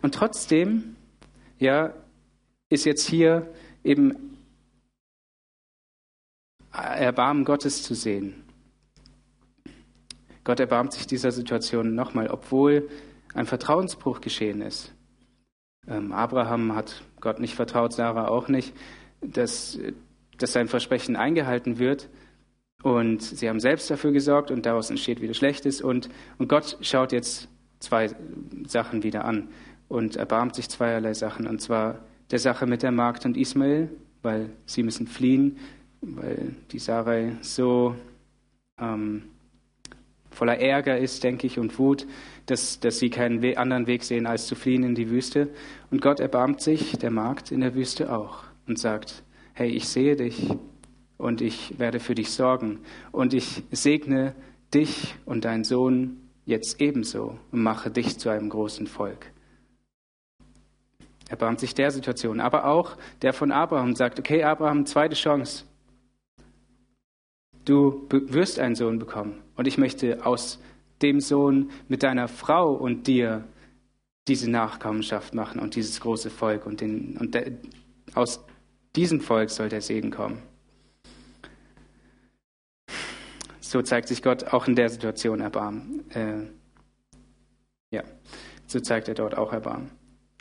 und 0.00 0.14
trotzdem, 0.14 0.96
ja, 1.58 1.92
ist 2.70 2.86
jetzt 2.86 3.06
hier 3.06 3.52
eben 3.84 4.38
Erbarmen 6.72 7.44
Gottes 7.44 7.82
zu 7.82 7.94
sehen. 7.94 8.44
Gott 10.44 10.58
erbarmt 10.58 10.94
sich 10.94 11.06
dieser 11.06 11.30
Situation 11.30 11.94
nochmal, 11.94 12.28
obwohl 12.28 12.88
ein 13.34 13.46
Vertrauensbruch 13.46 14.20
geschehen 14.20 14.62
ist. 14.62 14.92
Ähm, 15.86 16.12
Abraham 16.12 16.74
hat 16.74 17.02
Gott 17.20 17.40
nicht 17.40 17.54
vertraut, 17.54 17.92
Sarah 17.92 18.28
auch 18.28 18.48
nicht, 18.48 18.74
dass, 19.20 19.78
dass 20.38 20.52
sein 20.52 20.68
Versprechen 20.68 21.16
eingehalten 21.16 21.78
wird. 21.78 22.08
Und 22.82 23.22
sie 23.22 23.48
haben 23.48 23.60
selbst 23.60 23.90
dafür 23.90 24.12
gesorgt 24.12 24.50
und 24.50 24.66
daraus 24.66 24.90
entsteht 24.90 25.20
wieder 25.20 25.34
Schlechtes. 25.34 25.80
Und, 25.80 26.08
und 26.38 26.48
Gott 26.48 26.78
schaut 26.80 27.12
jetzt 27.12 27.48
zwei 27.78 28.10
Sachen 28.66 29.02
wieder 29.02 29.24
an 29.24 29.48
und 29.88 30.16
erbarmt 30.16 30.56
sich 30.56 30.68
zweierlei 30.68 31.14
Sachen. 31.14 31.46
Und 31.46 31.60
zwar 31.60 32.00
der 32.30 32.38
Sache 32.38 32.66
mit 32.66 32.82
der 32.82 32.90
Magd 32.90 33.24
und 33.24 33.36
Ismael, 33.36 33.90
weil 34.22 34.50
sie 34.66 34.82
müssen 34.82 35.06
fliehen, 35.06 35.58
weil 36.00 36.56
die 36.72 36.78
Sarai 36.78 37.36
so 37.40 37.94
ähm, 38.80 39.24
voller 40.32 40.58
Ärger 40.58 40.98
ist, 40.98 41.22
denke 41.22 41.46
ich, 41.46 41.58
und 41.58 41.78
Wut, 41.78 42.06
dass, 42.46 42.80
dass 42.80 42.98
sie 42.98 43.10
keinen 43.10 43.56
anderen 43.56 43.86
Weg 43.86 44.02
sehen, 44.02 44.26
als 44.26 44.46
zu 44.46 44.54
fliehen 44.54 44.82
in 44.82 44.94
die 44.94 45.10
Wüste. 45.10 45.48
Und 45.90 46.02
Gott 46.02 46.20
erbarmt 46.20 46.60
sich 46.60 46.98
der 46.98 47.10
Magd 47.10 47.52
in 47.52 47.60
der 47.60 47.74
Wüste 47.74 48.12
auch 48.12 48.44
und 48.66 48.78
sagt, 48.78 49.22
hey, 49.54 49.70
ich 49.70 49.88
sehe 49.88 50.16
dich 50.16 50.48
und 51.18 51.40
ich 51.40 51.78
werde 51.78 52.00
für 52.00 52.14
dich 52.14 52.30
sorgen 52.30 52.80
und 53.12 53.34
ich 53.34 53.62
segne 53.70 54.34
dich 54.74 55.14
und 55.24 55.44
deinen 55.44 55.64
Sohn 55.64 56.18
jetzt 56.44 56.80
ebenso 56.80 57.38
und 57.52 57.62
mache 57.62 57.90
dich 57.90 58.18
zu 58.18 58.28
einem 58.30 58.48
großen 58.48 58.86
Volk. 58.86 59.30
Erbarmt 61.28 61.60
sich 61.60 61.74
der 61.74 61.90
Situation, 61.90 62.40
aber 62.40 62.66
auch 62.66 62.96
der 63.22 63.32
von 63.32 63.52
Abraham 63.52 63.94
sagt, 63.94 64.18
okay, 64.18 64.42
Abraham, 64.42 64.84
zweite 64.84 65.14
Chance. 65.14 65.64
Du 67.64 68.06
wirst 68.10 68.58
einen 68.58 68.74
Sohn 68.74 68.98
bekommen 68.98 69.41
und 69.56 69.66
ich 69.66 69.78
möchte 69.78 70.24
aus 70.24 70.60
dem 71.02 71.20
Sohn 71.20 71.70
mit 71.88 72.02
deiner 72.02 72.28
Frau 72.28 72.72
und 72.72 73.06
dir 73.06 73.44
diese 74.28 74.50
Nachkommenschaft 74.50 75.34
machen 75.34 75.60
und 75.60 75.74
dieses 75.74 76.00
große 76.00 76.30
Volk 76.30 76.66
und, 76.66 76.80
den, 76.80 77.16
und 77.18 77.34
der, 77.34 77.52
aus 78.14 78.44
diesem 78.94 79.20
Volk 79.20 79.50
soll 79.50 79.68
der 79.68 79.80
Segen 79.80 80.10
kommen. 80.10 80.42
So 83.60 83.82
zeigt 83.82 84.08
sich 84.08 84.22
Gott 84.22 84.44
auch 84.52 84.68
in 84.68 84.76
der 84.76 84.90
Situation 84.90 85.40
Erbarmen. 85.40 86.04
Äh, 86.10 86.42
ja, 87.90 88.04
so 88.66 88.80
zeigt 88.80 89.08
er 89.08 89.14
dort 89.14 89.36
auch 89.36 89.52
Erbarmen. 89.52 89.90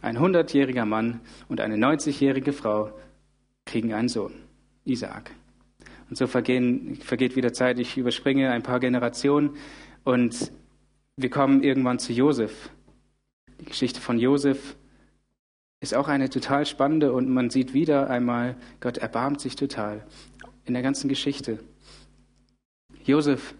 Ein 0.01 0.19
hundertjähriger 0.19 0.85
Mann 0.85 1.21
und 1.47 1.61
eine 1.61 1.75
90-jährige 1.75 2.53
Frau 2.53 2.91
kriegen 3.65 3.93
einen 3.93 4.09
Sohn, 4.09 4.33
Isaak. 4.83 5.31
Und 6.11 6.17
so 6.17 6.27
vergehen, 6.27 6.97
vergeht 6.97 7.37
wieder 7.37 7.53
Zeit. 7.53 7.79
Ich 7.79 7.95
überspringe 7.95 8.51
ein 8.51 8.63
paar 8.63 8.81
Generationen 8.81 9.51
und 10.03 10.51
wir 11.15 11.29
kommen 11.29 11.63
irgendwann 11.63 11.99
zu 11.99 12.11
Josef. 12.11 12.69
Die 13.61 13.63
Geschichte 13.63 14.01
von 14.01 14.19
Josef 14.19 14.75
ist 15.79 15.95
auch 15.95 16.09
eine 16.09 16.29
total 16.29 16.65
spannende 16.65 17.13
und 17.13 17.29
man 17.29 17.49
sieht 17.49 17.73
wieder 17.73 18.09
einmal, 18.09 18.57
Gott 18.81 18.97
erbarmt 18.97 19.39
sich 19.39 19.55
total 19.55 20.05
in 20.65 20.73
der 20.73 20.83
ganzen 20.83 21.07
Geschichte. 21.07 21.59
Josef 23.05 23.55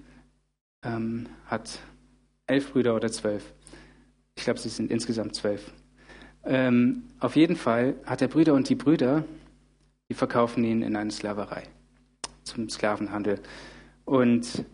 ähm, 0.84 1.28
hat 1.46 1.80
elf 2.48 2.74
Brüder 2.74 2.98
oder 2.98 3.14
zwölf. 3.14 3.54
Ich 4.36 4.44
glaube, 4.44 4.60
sie 4.60 4.68
sind 4.68 4.92
insgesamt 4.92 5.36
zwölf. 5.36 5.72
Ähm, 6.44 7.04
auf 7.22 7.38
jeden 7.38 7.56
Fall 7.56 7.96
hat 8.06 8.22
er 8.22 8.28
Brüder 8.28 8.56
und 8.56 8.68
die 8.68 8.76
Brüder, 8.76 9.24
die 10.10 10.16
verkaufen 10.16 10.66
ihn 10.66 10.82
in 10.82 10.98
eine 10.98 11.12
Sklaverei 11.12 11.64
zum 12.44 12.70
Sklavenhandel. 12.70 13.40
Und 14.06 14.66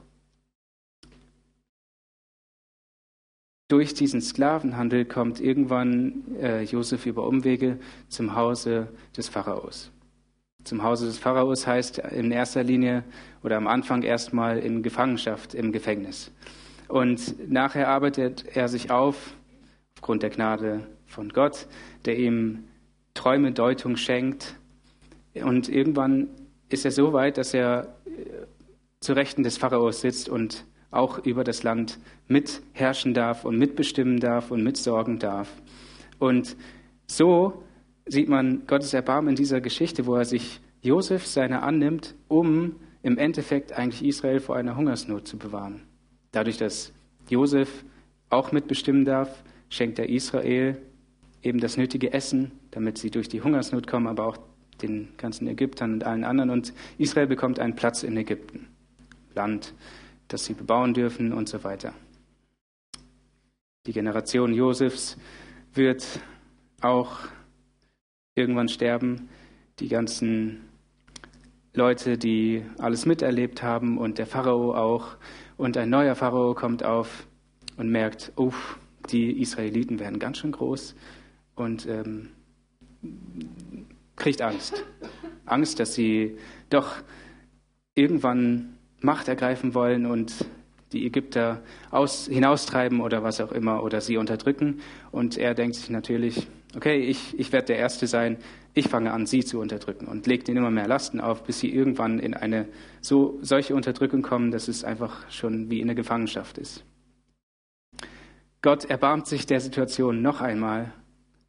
durch 3.67 3.93
diesen 3.93 4.21
Sklavenhandel 4.21 5.05
kommt 5.05 5.39
irgendwann 5.39 6.36
äh, 6.39 6.63
Josef 6.63 7.05
über 7.05 7.27
Umwege 7.27 7.79
zum 8.07 8.36
Hause 8.36 8.88
des 9.15 9.27
Pharaos. 9.27 9.91
Zum 10.63 10.83
Hause 10.83 11.05
des 11.05 11.17
Pharaos 11.17 11.67
heißt 11.67 12.00
in 12.00 12.31
erster 12.31 12.63
Linie 12.63 13.03
oder 13.43 13.57
am 13.57 13.67
Anfang 13.67 14.03
erstmal 14.03 14.59
in 14.59 14.83
Gefangenschaft 14.83 15.53
im 15.53 15.71
Gefängnis. 15.71 16.31
Und 16.88 17.50
nachher 17.50 17.89
arbeitet 17.89 18.45
er 18.55 18.67
sich 18.67 18.91
auf, 18.91 19.33
aufgrund 19.95 20.24
der 20.24 20.29
Gnade 20.29 20.88
von 21.05 21.29
Gott, 21.29 21.67
der 22.05 22.17
ihm 22.17 22.65
Träume, 23.13 23.51
Deutung 23.51 23.97
schenkt. 23.97 24.55
Und 25.33 25.69
irgendwann 25.69 26.29
ist 26.69 26.86
er 26.86 26.91
so 26.91 27.13
weit, 27.13 27.38
dass 27.38 27.53
er 27.53 27.95
äh, 28.05 28.45
zu 29.00 29.13
Rechten 29.13 29.43
des 29.43 29.57
Pharaos 29.57 30.01
sitzt 30.01 30.29
und 30.29 30.65
auch 30.91 31.25
über 31.25 31.43
das 31.43 31.63
Land 31.63 32.00
mitherrschen 32.27 33.13
darf 33.13 33.45
und 33.45 33.57
mitbestimmen 33.57 34.19
darf 34.19 34.51
und 34.51 34.63
mitsorgen 34.63 35.19
darf. 35.19 35.50
Und 36.19 36.55
so 37.05 37.63
sieht 38.05 38.29
man 38.29 38.65
Gottes 38.67 38.93
Erbarmen 38.93 39.29
in 39.29 39.36
dieser 39.36 39.62
Geschichte, 39.62 40.05
wo 40.05 40.15
er 40.15 40.25
sich 40.25 40.62
Josef 40.81 41.25
seiner 41.25 41.63
annimmt, 41.63 42.15
um 42.27 42.75
im 43.03 43.17
Endeffekt 43.17 43.74
eigentlich 43.74 44.03
Israel 44.03 44.39
vor 44.39 44.55
einer 44.55 44.75
Hungersnot 44.75 45.27
zu 45.27 45.38
bewahren. 45.38 45.83
Dadurch, 46.31 46.57
dass 46.57 46.93
Josef 47.29 47.83
auch 48.29 48.51
mitbestimmen 48.51 49.05
darf, 49.05 49.43
schenkt 49.69 50.00
er 50.00 50.09
Israel 50.09 50.77
eben 51.43 51.59
das 51.59 51.77
nötige 51.77 52.13
Essen, 52.13 52.51
damit 52.71 52.97
sie 52.97 53.12
durch 53.12 53.29
die 53.29 53.41
Hungersnot 53.41 53.88
kommen, 53.88 54.07
aber 54.07 54.25
auch 54.25 54.38
den 54.81 55.10
ganzen 55.17 55.48
Ägyptern 55.48 55.93
und 55.93 56.03
allen 56.03 56.24
anderen. 56.24 56.50
Und 56.50 56.74
Israel 56.98 57.27
bekommt 57.27 57.60
einen 57.60 57.75
Platz 57.75 58.03
in 58.03 58.15
Ägypten, 58.17 58.67
Land, 59.36 59.74
das 60.27 60.46
sie 60.46 60.53
bebauen 60.53 60.93
dürfen 60.93 61.34
und 61.34 61.50
so 61.50 61.63
weiter. 61.63 61.93
Die 63.86 63.93
Generation 63.93 64.53
Josefs 64.53 65.17
wird 65.74 66.19
auch 66.81 67.19
irgendwann 68.36 68.67
sterben. 68.67 69.29
Die 69.79 69.88
ganzen 69.88 70.62
Leute, 71.74 72.17
die 72.17 72.63
alles 72.79 73.05
miterlebt 73.05 73.63
haben 73.63 73.98
und 73.98 74.17
der 74.17 74.25
Pharao 74.25 74.75
auch. 74.75 75.15
Und 75.57 75.77
ein 75.77 75.89
neuer 75.89 76.15
Pharao 76.15 76.53
kommt 76.53 76.84
auf 76.84 77.27
und 77.77 77.89
merkt, 77.89 78.34
uff, 78.36 78.77
die 79.10 79.39
Israeliten 79.41 80.00
werden 80.00 80.19
ganz 80.19 80.39
schön 80.39 80.51
groß 80.51 80.96
und 81.55 81.88
ähm, 81.88 82.29
kriegt 84.17 84.41
Angst. 84.41 84.83
Angst, 85.45 85.79
dass 85.79 85.93
sie 85.93 86.38
doch 86.69 86.95
irgendwann 87.95 88.77
Macht 89.00 89.27
ergreifen 89.27 89.74
wollen 89.74 90.05
und 90.05 90.33
die 90.91 91.05
Ägypter 91.05 91.62
aus, 91.91 92.27
hinaustreiben 92.27 93.01
oder 93.01 93.24
was 93.24 93.41
auch 93.41 93.51
immer 93.51 93.83
oder 93.83 94.01
sie 94.01 94.17
unterdrücken. 94.17 94.81
Und 95.12 95.38
er 95.38 95.53
denkt 95.53 95.75
sich 95.75 95.89
natürlich, 95.89 96.47
okay, 96.75 96.97
ich, 97.00 97.38
ich 97.39 97.51
werde 97.51 97.67
der 97.67 97.77
Erste 97.77 98.07
sein, 98.07 98.38
ich 98.74 98.89
fange 98.89 99.12
an, 99.12 99.25
sie 99.25 99.43
zu 99.43 99.59
unterdrücken 99.59 100.07
und 100.07 100.27
legt 100.27 100.47
ihnen 100.47 100.57
immer 100.57 100.71
mehr 100.71 100.88
Lasten 100.88 101.19
auf, 101.19 101.43
bis 101.43 101.59
sie 101.59 101.74
irgendwann 101.74 102.19
in 102.19 102.33
eine 102.33 102.67
so, 103.01 103.39
solche 103.41 103.75
Unterdrückung 103.75 104.21
kommen, 104.21 104.51
dass 104.51 104.67
es 104.67 104.83
einfach 104.83 105.29
schon 105.31 105.69
wie 105.69 105.81
in 105.81 105.88
der 105.88 105.95
Gefangenschaft 105.95 106.57
ist. 106.57 106.83
Gott 108.62 108.86
erbarmt 108.86 109.27
sich 109.27 109.45
der 109.45 109.62
Situation 109.62 110.21
noch 110.21 110.41
einmal 110.41 110.93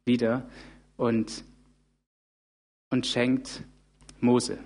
wieder 0.05 0.49
und, 0.97 1.43
und 2.89 3.05
schenkt 3.05 3.63
Mose. 4.19 4.59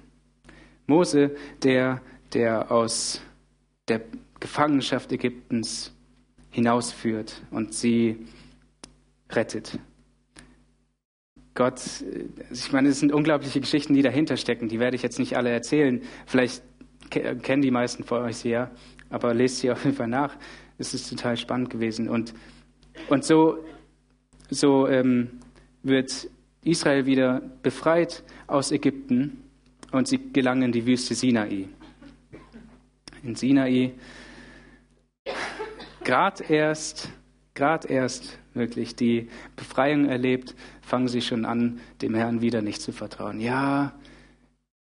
Mose, 0.88 1.36
der, 1.62 2.02
der 2.34 2.72
aus 2.72 3.22
der 3.88 4.02
Gefangenschaft 4.40 5.12
Ägyptens 5.12 5.94
hinausführt 6.52 7.42
und 7.52 7.74
sie 7.74 8.28
rettet. 9.30 9.80
Gott, 11.56 11.82
ich 12.52 12.72
meine, 12.72 12.90
es 12.90 13.00
sind 13.00 13.12
unglaubliche 13.12 13.60
Geschichten, 13.60 13.94
die 13.94 14.02
dahinter 14.02 14.38
stecken. 14.38 14.70
Die 14.70 14.80
werde 14.80 14.96
ich 14.96 15.04
jetzt 15.04 15.20
nicht 15.20 15.38
alle 15.38 15.52
erzählen. 15.52 16.02
Vielleicht 16.26 16.64
kennen 17.10 17.62
die 17.62 17.72
meisten 17.72 18.04
von 18.04 18.24
euch 18.24 18.38
sie 18.38 18.50
ja, 18.50 18.72
aber 19.10 19.34
lest 19.34 19.60
sie 19.60 19.72
auf 19.72 19.84
jeden 19.84 19.96
Fall 19.96 20.08
nach. 20.08 20.36
Es 20.78 20.94
ist 20.94 21.10
total 21.10 21.38
spannend 21.38 21.70
gewesen. 21.70 22.10
Und, 22.10 22.34
und 23.10 23.24
so, 23.24 23.64
so 24.50 24.88
ähm, 24.88 25.40
wird 25.84 26.30
Israel 26.64 27.06
wieder 27.06 27.42
befreit 27.62 28.24
aus 28.48 28.72
Ägypten 28.72 29.44
und 29.92 30.08
sie 30.08 30.20
gelangen 30.32 30.64
in 30.64 30.72
die 30.72 30.86
Wüste 30.86 31.16
Sinai. 31.16 31.68
In 33.24 33.36
Sinai, 33.36 33.94
gerade 36.04 36.44
erst, 36.44 37.10
gerade 37.54 37.88
erst 37.88 38.38
wirklich 38.54 38.96
die 38.96 39.30
Befreiung 39.56 40.06
erlebt, 40.06 40.56
fangen 40.82 41.08
sie 41.08 41.22
schon 41.22 41.46
an, 41.46 41.80
dem 42.02 42.16
Herrn 42.16 42.42
wieder 42.42 42.62
nicht 42.62 42.82
zu 42.82 42.92
vertrauen. 42.92 43.40
Ja, 43.40 43.94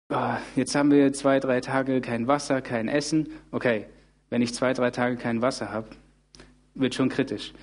ah, 0.09 0.37
jetzt 0.55 0.75
haben 0.75 0.91
wir 0.91 1.13
zwei, 1.13 1.39
drei 1.39 1.61
Tage 1.61 2.01
kein 2.01 2.27
Wasser, 2.27 2.61
kein 2.61 2.87
Essen. 2.87 3.29
Okay, 3.51 3.85
wenn 4.29 4.41
ich 4.41 4.53
zwei, 4.53 4.73
drei 4.73 4.91
Tage 4.91 5.15
kein 5.15 5.41
Wasser 5.41 5.71
habe, 5.71 5.87
wird 6.75 6.95
schon 6.95 7.09
kritisch. 7.09 7.53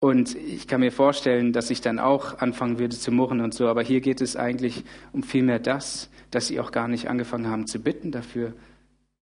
Und 0.00 0.36
ich 0.36 0.68
kann 0.68 0.80
mir 0.80 0.92
vorstellen, 0.92 1.52
dass 1.52 1.70
ich 1.70 1.80
dann 1.80 1.98
auch 1.98 2.38
anfangen 2.38 2.78
würde 2.78 2.96
zu 2.96 3.10
murren 3.10 3.40
und 3.40 3.52
so. 3.52 3.66
Aber 3.66 3.82
hier 3.82 4.00
geht 4.00 4.20
es 4.20 4.36
eigentlich 4.36 4.84
um 5.12 5.22
vielmehr 5.22 5.58
das, 5.58 6.08
dass 6.30 6.46
sie 6.46 6.60
auch 6.60 6.70
gar 6.70 6.86
nicht 6.86 7.08
angefangen 7.08 7.48
haben 7.48 7.66
zu 7.66 7.80
bitten 7.80 8.12
dafür 8.12 8.54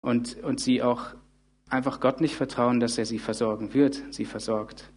und, 0.00 0.42
und 0.42 0.60
sie 0.60 0.82
auch 0.82 1.14
einfach 1.68 2.00
Gott 2.00 2.20
nicht 2.20 2.34
vertrauen, 2.34 2.80
dass 2.80 2.98
er 2.98 3.06
sie 3.06 3.20
versorgen 3.20 3.72
wird, 3.72 4.02
sie 4.10 4.24
versorgt. 4.24 4.90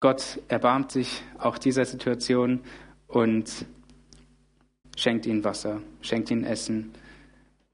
Gott 0.00 0.40
erbarmt 0.48 0.92
sich 0.92 1.22
auch 1.38 1.58
dieser 1.58 1.84
Situation 1.84 2.60
und 3.06 3.66
schenkt 4.96 5.26
ihnen 5.26 5.44
Wasser, 5.44 5.82
schenkt 6.00 6.30
ihnen 6.30 6.44
Essen, 6.44 6.94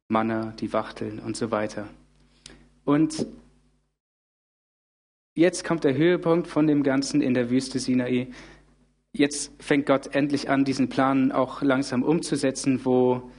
Manna, 0.09 0.53
die 0.59 0.73
Wachteln 0.73 1.21
und 1.21 1.37
so 1.37 1.53
weiter. 1.53 1.89
Und 2.85 3.27
jetzt 5.37 5.65
kommt 5.65 5.85
der 5.85 5.95
Höhepunkt 5.95 6.49
von 6.49 6.67
dem 6.67 6.83
Ganzen 6.83 7.21
in 7.21 7.35
der 7.35 7.51
Wüste 7.51 7.79
Sinai. 7.79 8.27
Jetzt 9.13 9.53
fängt 9.63 9.87
Gott 9.87 10.15
endlich 10.15 10.51
an, 10.51 10.65
diesen 10.65 10.89
Plan 10.89 11.31
auch 11.31 11.63
langsam 11.63 12.03
umzusetzen, 12.03 12.81
wo 12.85 13.31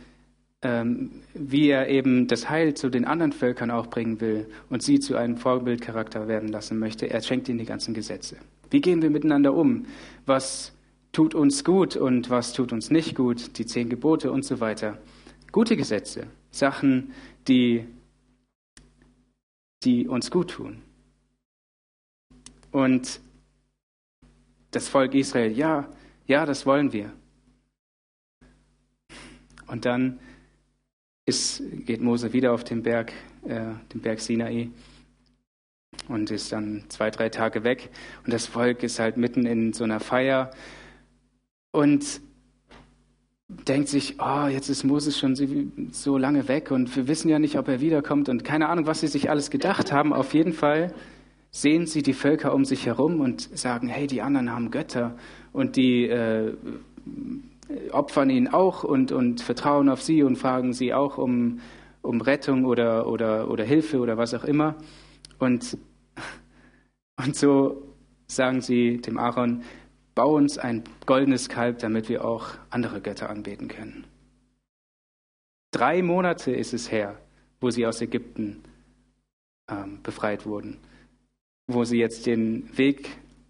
ähm, 0.64 1.12
wie 1.34 1.70
er 1.70 1.88
eben 1.90 2.28
das 2.28 2.50
Heil 2.50 2.74
zu 2.74 2.90
den 2.90 3.06
anderen 3.06 3.32
Völkern 3.32 3.70
auch 3.70 3.88
bringen 3.88 4.20
will 4.22 4.48
und 4.70 4.82
sie 4.82 5.00
zu 5.00 5.16
einem 5.16 5.38
Vorbildcharakter 5.38 6.28
werden 6.28 6.50
lassen 6.50 6.80
möchte. 6.80 7.10
Er 7.10 7.22
schenkt 7.22 7.48
ihnen 7.50 7.60
die 7.60 7.66
ganzen 7.66 7.94
Gesetze. 7.94 8.38
Wie 8.72 8.82
gehen 8.82 9.02
wir 9.02 9.10
miteinander 9.10 9.54
um? 9.54 9.86
Was 10.26 10.74
tut 11.12 11.36
uns 11.36 11.64
gut 11.64 11.96
und 11.96 12.30
was 12.30 12.54
tut 12.54 12.72
uns 12.74 12.90
nicht 12.90 13.16
gut? 13.16 13.58
Die 13.60 13.66
zehn 13.66 13.90
Gebote 13.90 14.32
und 14.32 14.46
so 14.46 14.60
weiter. 14.60 14.98
Gute 15.52 15.78
Gesetze, 15.78 16.28
Sachen, 16.52 17.12
die, 17.48 17.86
die 19.84 20.08
uns 20.08 20.32
gut 20.32 20.52
tun. 20.52 20.82
Und 22.72 23.20
das 24.72 24.90
Volk 24.90 25.14
Israel, 25.14 25.52
ja, 25.52 25.88
ja, 26.26 26.46
das 26.46 26.66
wollen 26.66 26.92
wir. 26.94 27.12
Und 29.68 29.86
dann 29.86 30.20
ist, 31.26 31.62
geht 31.86 32.02
Mose 32.02 32.34
wieder 32.34 32.54
auf 32.54 32.64
den 32.64 32.84
Berg, 32.84 33.12
äh, 33.46 33.74
den 33.94 34.02
Berg 34.02 34.20
Sinai 34.20 34.70
und 36.08 36.32
ist 36.32 36.52
dann 36.52 36.84
zwei, 36.90 37.12
drei 37.12 37.30
Tage 37.30 37.64
weg. 37.64 37.90
Und 38.26 38.34
das 38.34 38.46
Volk 38.46 38.84
ist 38.84 39.00
halt 39.00 39.18
mitten 39.18 39.46
in 39.46 39.74
so 39.74 39.84
einer 39.84 40.00
Feier 40.00 40.52
und 41.72 42.22
denkt 43.50 43.90
sich, 43.90 44.16
oh, 44.20 44.48
jetzt 44.48 44.70
ist 44.70 44.84
Moses 44.84 45.18
schon 45.18 45.36
so 45.92 46.18
lange 46.18 46.48
weg 46.48 46.72
und 46.72 46.94
wir 46.96 47.08
wissen 47.08 47.30
ja 47.30 47.40
nicht, 47.40 47.58
ob 47.58 47.68
er 47.68 47.80
wiederkommt 47.80 48.30
und 48.30 48.44
keine 48.44 48.68
Ahnung, 48.68 48.88
was 48.88 49.00
sie 49.02 49.08
sich 49.08 49.30
alles 49.30 49.50
gedacht 49.50 49.92
haben. 49.92 50.14
Auf 50.14 50.34
jeden 50.34 50.54
Fall 50.54 50.94
sehen 51.58 51.88
sie 51.88 52.04
die 52.04 52.14
Völker 52.14 52.54
um 52.54 52.66
sich 52.66 52.86
herum 52.86 53.20
und 53.20 53.58
sagen, 53.58 53.88
hey, 53.88 54.06
die 54.06 54.22
anderen 54.22 54.52
haben 54.52 54.70
Götter 54.70 55.18
und 55.54 55.76
die 55.76 56.08
äh, 56.08 56.56
opfern 57.92 58.30
ihnen 58.30 58.48
auch 58.48 58.84
und, 58.84 59.12
und 59.12 59.42
vertrauen 59.42 59.90
auf 59.90 60.04
sie 60.04 60.22
und 60.22 60.38
fragen 60.38 60.74
sie 60.74 60.94
auch 60.94 61.18
um, 61.18 61.60
um 62.04 62.22
Rettung 62.22 62.66
oder, 62.66 63.08
oder, 63.08 63.50
oder 63.50 63.64
Hilfe 63.64 64.00
oder 64.00 64.18
was 64.18 64.36
auch 64.36 64.44
immer. 64.44 64.76
Und, 65.40 65.80
und 67.26 67.36
so 67.36 67.82
sagen 68.28 68.62
sie 68.62 68.98
dem 68.98 69.18
Aaron, 69.18 69.64
bau 70.14 70.36
uns 70.36 70.60
ein 70.60 70.84
goldenes 71.08 71.50
Kalb, 71.50 71.80
damit 71.80 72.08
wir 72.08 72.24
auch 72.24 72.50
andere 72.70 73.02
Götter 73.02 73.32
anbeten 73.32 73.68
können. 73.68 74.06
Drei 75.72 76.04
Monate 76.04 76.52
ist 76.52 76.76
es 76.76 76.92
her, 76.92 77.18
wo 77.60 77.72
sie 77.72 77.88
aus 77.88 78.00
Ägypten 78.00 78.62
ähm, 79.68 80.00
befreit 80.04 80.46
wurden, 80.46 80.78
wo 81.68 81.84
sie 81.84 81.98
jetzt 81.98 82.26
den 82.26 82.76
Weg 82.78 83.10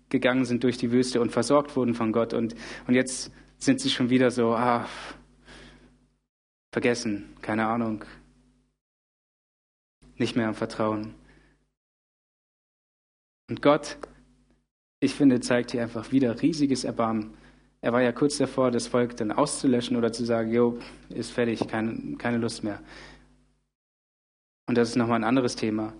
gegangen 0.10 0.46
sind 0.46 0.64
durch 0.64 0.78
die 0.78 0.92
Wüste 0.92 1.22
und 1.22 1.32
versorgt 1.32 1.76
wurden 1.76 1.94
von 1.94 2.12
Gott. 2.12 2.34
Und, 2.34 2.56
und 2.88 2.96
jetzt 2.96 3.32
sind 3.60 3.80
sie 3.80 3.90
schon 3.90 4.10
wieder 4.10 4.32
so, 4.32 4.56
ah, 4.56 4.88
vergessen, 6.72 7.36
keine 7.42 7.68
Ahnung, 7.68 8.04
nicht 10.18 10.36
mehr 10.36 10.48
am 10.48 10.56
Vertrauen. 10.56 11.14
Und 13.50 13.62
Gott, 13.62 13.98
ich 15.00 15.14
finde, 15.14 15.40
zeigt 15.40 15.72
hier 15.72 15.84
einfach 15.84 16.12
wieder 16.12 16.42
riesiges 16.42 16.84
Erbarmen. 16.84 17.38
Er 17.82 17.94
war 17.94 18.02
ja 18.02 18.12
kurz 18.12 18.38
davor, 18.38 18.72
das 18.72 18.88
Volk 18.88 19.16
dann 19.18 19.32
auszulöschen 19.32 19.96
oder 19.96 20.12
zu 20.12 20.26
sagen, 20.26 20.52
jo, 20.52 20.80
ist 21.10 21.32
fertig, 21.32 21.68
keine, 21.68 22.18
keine 22.18 22.38
Lust 22.38 22.64
mehr. 22.64 22.82
Und 24.68 24.76
das 24.78 24.90
ist 24.90 24.96
nochmal 24.96 25.20
ein 25.20 25.24
anderes 25.24 25.56
Thema. 25.56 25.94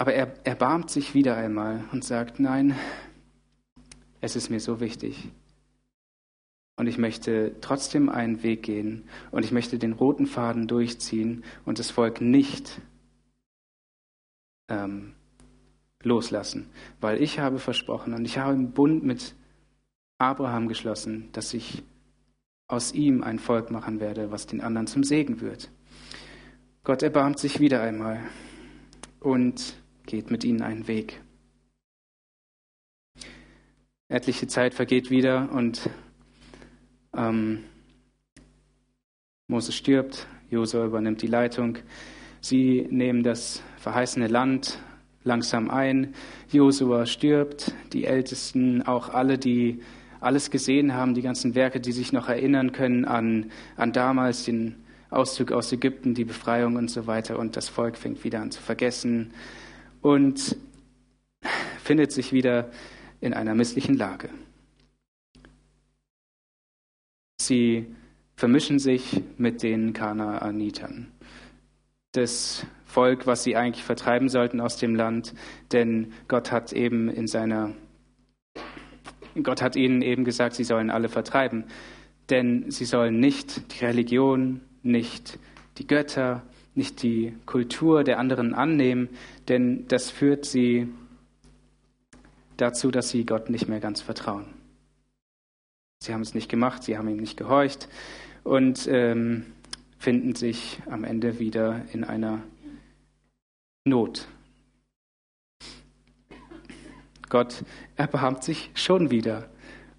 Aber 0.00 0.14
er 0.14 0.32
erbarmt 0.46 0.88
sich 0.88 1.12
wieder 1.12 1.36
einmal 1.36 1.84
und 1.92 2.04
sagt, 2.04 2.40
nein, 2.40 2.74
es 4.22 4.34
ist 4.34 4.48
mir 4.48 4.58
so 4.58 4.80
wichtig. 4.80 5.28
Und 6.76 6.86
ich 6.86 6.96
möchte 6.96 7.56
trotzdem 7.60 8.08
einen 8.08 8.42
Weg 8.42 8.62
gehen 8.62 9.04
und 9.30 9.44
ich 9.44 9.52
möchte 9.52 9.78
den 9.78 9.92
roten 9.92 10.24
Faden 10.26 10.66
durchziehen 10.68 11.44
und 11.66 11.78
das 11.78 11.90
Volk 11.90 12.22
nicht 12.22 12.80
ähm, 14.70 15.12
loslassen, 16.02 16.70
weil 17.02 17.22
ich 17.22 17.38
habe 17.38 17.58
versprochen 17.58 18.14
und 18.14 18.24
ich 18.24 18.38
habe 18.38 18.54
einen 18.54 18.72
Bund 18.72 19.04
mit 19.04 19.34
Abraham 20.16 20.66
geschlossen, 20.66 21.28
dass 21.32 21.52
ich 21.52 21.82
aus 22.68 22.94
ihm 22.94 23.22
ein 23.22 23.38
Volk 23.38 23.70
machen 23.70 24.00
werde, 24.00 24.30
was 24.30 24.46
den 24.46 24.62
anderen 24.62 24.86
zum 24.86 25.04
Segen 25.04 25.42
wird. 25.42 25.70
Gott 26.84 27.02
erbarmt 27.02 27.38
sich 27.38 27.60
wieder 27.60 27.82
einmal 27.82 28.20
und 29.18 29.74
geht 30.10 30.32
mit 30.32 30.42
ihnen 30.42 30.60
einen 30.60 30.88
Weg. 30.88 31.20
Etliche 34.08 34.48
Zeit 34.48 34.74
vergeht 34.74 35.08
wieder 35.08 35.52
und 35.52 35.88
ähm, 37.16 37.62
Mose 39.46 39.70
stirbt, 39.70 40.26
Josua 40.50 40.84
übernimmt 40.84 41.22
die 41.22 41.28
Leitung. 41.28 41.78
Sie 42.40 42.88
nehmen 42.90 43.22
das 43.22 43.62
verheißene 43.76 44.26
Land 44.26 44.80
langsam 45.22 45.70
ein. 45.70 46.12
Josua 46.50 47.06
stirbt, 47.06 47.72
die 47.92 48.04
Ältesten, 48.04 48.82
auch 48.82 49.10
alle, 49.10 49.38
die 49.38 49.80
alles 50.18 50.50
gesehen 50.50 50.92
haben, 50.92 51.14
die 51.14 51.22
ganzen 51.22 51.54
Werke, 51.54 51.78
die 51.78 51.92
sich 51.92 52.12
noch 52.12 52.28
erinnern 52.28 52.72
können 52.72 53.04
an, 53.04 53.52
an 53.76 53.92
damals 53.92 54.44
den 54.44 54.74
Auszug 55.10 55.52
aus 55.52 55.70
Ägypten, 55.70 56.14
die 56.14 56.24
Befreiung 56.24 56.74
und 56.74 56.90
so 56.90 57.06
weiter. 57.06 57.38
Und 57.38 57.56
das 57.56 57.68
Volk 57.68 57.96
fängt 57.96 58.24
wieder 58.24 58.40
an 58.40 58.50
zu 58.50 58.60
vergessen 58.60 59.30
und 60.02 60.56
findet 61.82 62.12
sich 62.12 62.32
wieder 62.32 62.70
in 63.20 63.34
einer 63.34 63.54
misslichen 63.54 63.96
Lage. 63.96 64.30
Sie 67.40 67.86
vermischen 68.36 68.78
sich 68.78 69.22
mit 69.38 69.62
den 69.62 69.92
Kanaanitern. 69.92 71.10
Das 72.12 72.66
Volk, 72.84 73.26
was 73.26 73.44
sie 73.44 73.56
eigentlich 73.56 73.84
vertreiben 73.84 74.28
sollten 74.28 74.60
aus 74.60 74.76
dem 74.76 74.94
Land, 74.94 75.34
denn 75.72 76.12
Gott 76.28 76.50
hat 76.50 76.72
eben 76.72 77.08
in 77.08 77.26
seiner 77.26 77.74
Gott 79.42 79.62
hat 79.62 79.76
ihnen 79.76 80.02
eben 80.02 80.24
gesagt, 80.24 80.56
sie 80.56 80.64
sollen 80.64 80.90
alle 80.90 81.08
vertreiben, 81.08 81.64
denn 82.30 82.70
sie 82.70 82.84
sollen 82.84 83.20
nicht 83.20 83.72
die 83.72 83.84
Religion, 83.84 84.60
nicht 84.82 85.38
die 85.78 85.86
Götter, 85.86 86.42
nicht 86.74 87.02
die 87.02 87.34
Kultur 87.46 88.04
der 88.04 88.18
anderen 88.18 88.54
annehmen, 88.54 89.08
denn 89.48 89.86
das 89.88 90.10
führt 90.10 90.44
sie 90.44 90.88
dazu, 92.56 92.90
dass 92.90 93.10
sie 93.10 93.24
Gott 93.24 93.50
nicht 93.50 93.68
mehr 93.68 93.80
ganz 93.80 94.00
vertrauen. 94.00 94.46
Sie 96.02 96.14
haben 96.14 96.22
es 96.22 96.34
nicht 96.34 96.48
gemacht, 96.48 96.82
sie 96.82 96.96
haben 96.96 97.08
ihm 97.08 97.18
nicht 97.18 97.36
gehorcht 97.36 97.88
und 98.44 98.86
ähm, 98.88 99.46
finden 99.98 100.34
sich 100.34 100.80
am 100.88 101.04
Ende 101.04 101.38
wieder 101.38 101.84
in 101.92 102.04
einer 102.04 102.42
Not. 103.84 104.28
Gott 107.28 107.64
erbarmt 107.96 108.42
sich 108.42 108.70
schon 108.74 109.10
wieder 109.10 109.48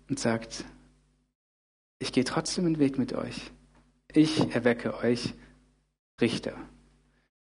und 0.10 0.20
sagt, 0.20 0.66
ich 2.00 2.12
gehe 2.12 2.24
trotzdem 2.24 2.66
den 2.66 2.80
Weg 2.80 2.98
mit 2.98 3.14
euch. 3.14 3.52
Ich 4.12 4.54
erwecke 4.54 4.98
euch 4.98 5.34
Richter. 6.22 6.54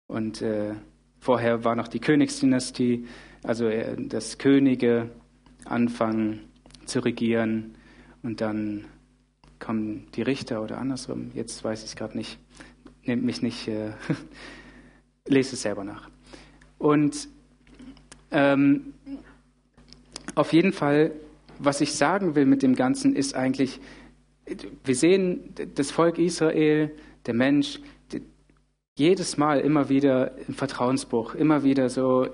Und 0.06 0.42
äh, 0.42 0.74
vorher 1.20 1.64
war 1.64 1.76
noch 1.76 1.88
die 1.88 2.00
Königsdynastie, 2.00 3.06
also 3.42 3.66
äh, 3.66 3.96
dass 3.96 4.38
Könige 4.38 5.10
anfangen 5.64 6.40
zu 6.86 7.00
regieren 7.00 7.76
und 8.22 8.40
dann 8.40 8.86
kommen 9.58 10.06
die 10.14 10.22
Richter 10.22 10.62
oder 10.62 10.78
andersrum. 10.78 11.30
Jetzt 11.34 11.62
weiß 11.62 11.80
ich 11.80 11.90
es 11.90 11.96
gerade 11.96 12.16
nicht. 12.16 12.38
Nehmt 13.04 13.22
mich 13.22 13.42
nicht, 13.42 13.68
äh, 13.68 13.92
lese 15.26 15.54
es 15.54 15.62
selber 15.62 15.84
nach. 15.84 16.10
Und 16.78 17.28
ähm, 18.30 18.94
auf 20.34 20.52
jeden 20.52 20.72
Fall, 20.72 21.12
was 21.58 21.80
ich 21.80 21.94
sagen 21.94 22.34
will 22.34 22.46
mit 22.46 22.62
dem 22.62 22.74
Ganzen, 22.74 23.14
ist 23.14 23.34
eigentlich, 23.34 23.80
wir 24.84 24.94
sehen 24.94 25.54
das 25.74 25.90
Volk 25.90 26.18
Israel, 26.18 26.90
der 27.26 27.34
Mensch, 27.34 27.80
jedes 28.98 29.36
Mal 29.36 29.60
immer 29.60 29.88
wieder 29.88 30.32
ein 30.48 30.54
Vertrauensbruch, 30.54 31.34
immer 31.34 31.62
wieder 31.62 31.88
so, 31.88 32.28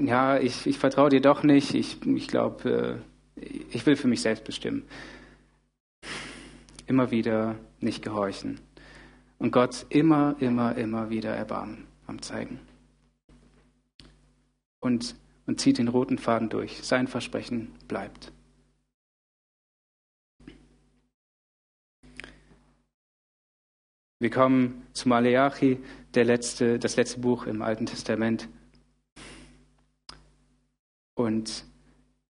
ja, 0.00 0.38
ich, 0.38 0.66
ich 0.66 0.78
vertraue 0.78 1.10
dir 1.10 1.20
doch 1.20 1.42
nicht, 1.42 1.74
ich, 1.74 2.04
ich 2.06 2.28
glaube, 2.28 3.02
äh, 3.36 3.50
ich 3.70 3.86
will 3.86 3.96
für 3.96 4.08
mich 4.08 4.20
selbst 4.20 4.44
bestimmen. 4.44 4.84
Immer 6.86 7.10
wieder 7.10 7.56
nicht 7.80 8.02
gehorchen. 8.02 8.60
Und 9.38 9.52
Gott 9.52 9.86
immer, 9.88 10.36
immer, 10.40 10.76
immer 10.76 11.08
wieder 11.08 11.30
Erbarmen 11.30 11.86
am 12.06 12.20
zeigen. 12.20 12.60
Und, 14.80 15.14
und 15.46 15.60
zieht 15.60 15.78
den 15.78 15.88
roten 15.88 16.18
Faden 16.18 16.48
durch. 16.48 16.82
Sein 16.82 17.06
Versprechen 17.06 17.72
bleibt. 17.88 18.32
Wir 24.22 24.28
kommen 24.28 24.86
zu 24.92 25.08
Maleachi, 25.08 25.78
der 26.12 26.26
letzte, 26.26 26.78
das 26.78 26.96
letzte 26.96 27.20
Buch 27.20 27.46
im 27.46 27.62
Alten 27.62 27.86
Testament. 27.86 28.50
Und 31.14 31.64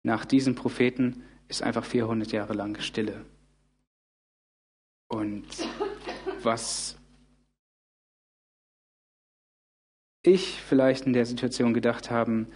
nach 0.03 0.23
diesem 0.25 0.53
Propheten 0.53 1.23
ist 1.47 1.63
einfach 1.63 1.83
400 1.83 2.31
Jahre 2.31 2.53
lang 2.53 2.79
Stille. 2.81 3.25
Und 5.07 5.47
was 6.43 6.99
ich 10.21 10.61
vielleicht 10.61 11.07
in 11.07 11.13
der 11.13 11.25
Situation 11.25 11.73
gedacht 11.73 12.11
haben 12.11 12.47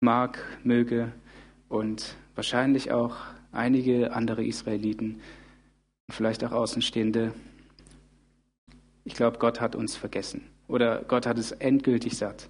mag, 0.00 0.42
möge 0.64 1.12
und 1.68 2.16
wahrscheinlich 2.34 2.92
auch 2.92 3.16
einige 3.52 4.14
andere 4.14 4.42
Israeliten, 4.42 5.20
vielleicht 6.10 6.42
auch 6.44 6.52
Außenstehende, 6.52 7.34
ich 9.04 9.14
glaube, 9.14 9.38
Gott 9.38 9.60
hat 9.60 9.76
uns 9.76 9.96
vergessen 9.96 10.48
oder 10.68 11.02
Gott 11.02 11.26
hat 11.26 11.38
es 11.38 11.52
endgültig 11.52 12.16
satt. 12.16 12.48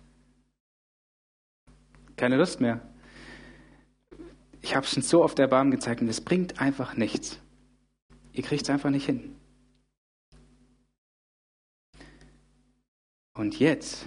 Keine 2.17 2.37
Lust 2.37 2.61
mehr 2.61 2.81
ich 4.63 4.77
habe 4.77 4.87
schon 4.87 5.03
so 5.03 5.23
oft 5.23 5.39
Erbarmen 5.39 5.73
gezeigt 5.73 6.01
und 6.01 6.09
es 6.09 6.21
bringt 6.21 6.61
einfach 6.61 6.97
nichts. 6.97 7.39
Ihr 8.33 8.45
kriegt 8.45 8.63
es 8.63 8.71
einfach 8.71 8.91
nicht 8.91 9.07
hin. 9.07 9.37
Und 13.35 13.59
jetzt 13.59 14.07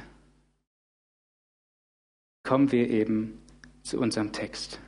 kommen 2.43 2.71
wir 2.71 2.89
eben 2.89 3.41
zu 3.84 3.99
unserem 3.99 4.31
Text. 4.31 4.79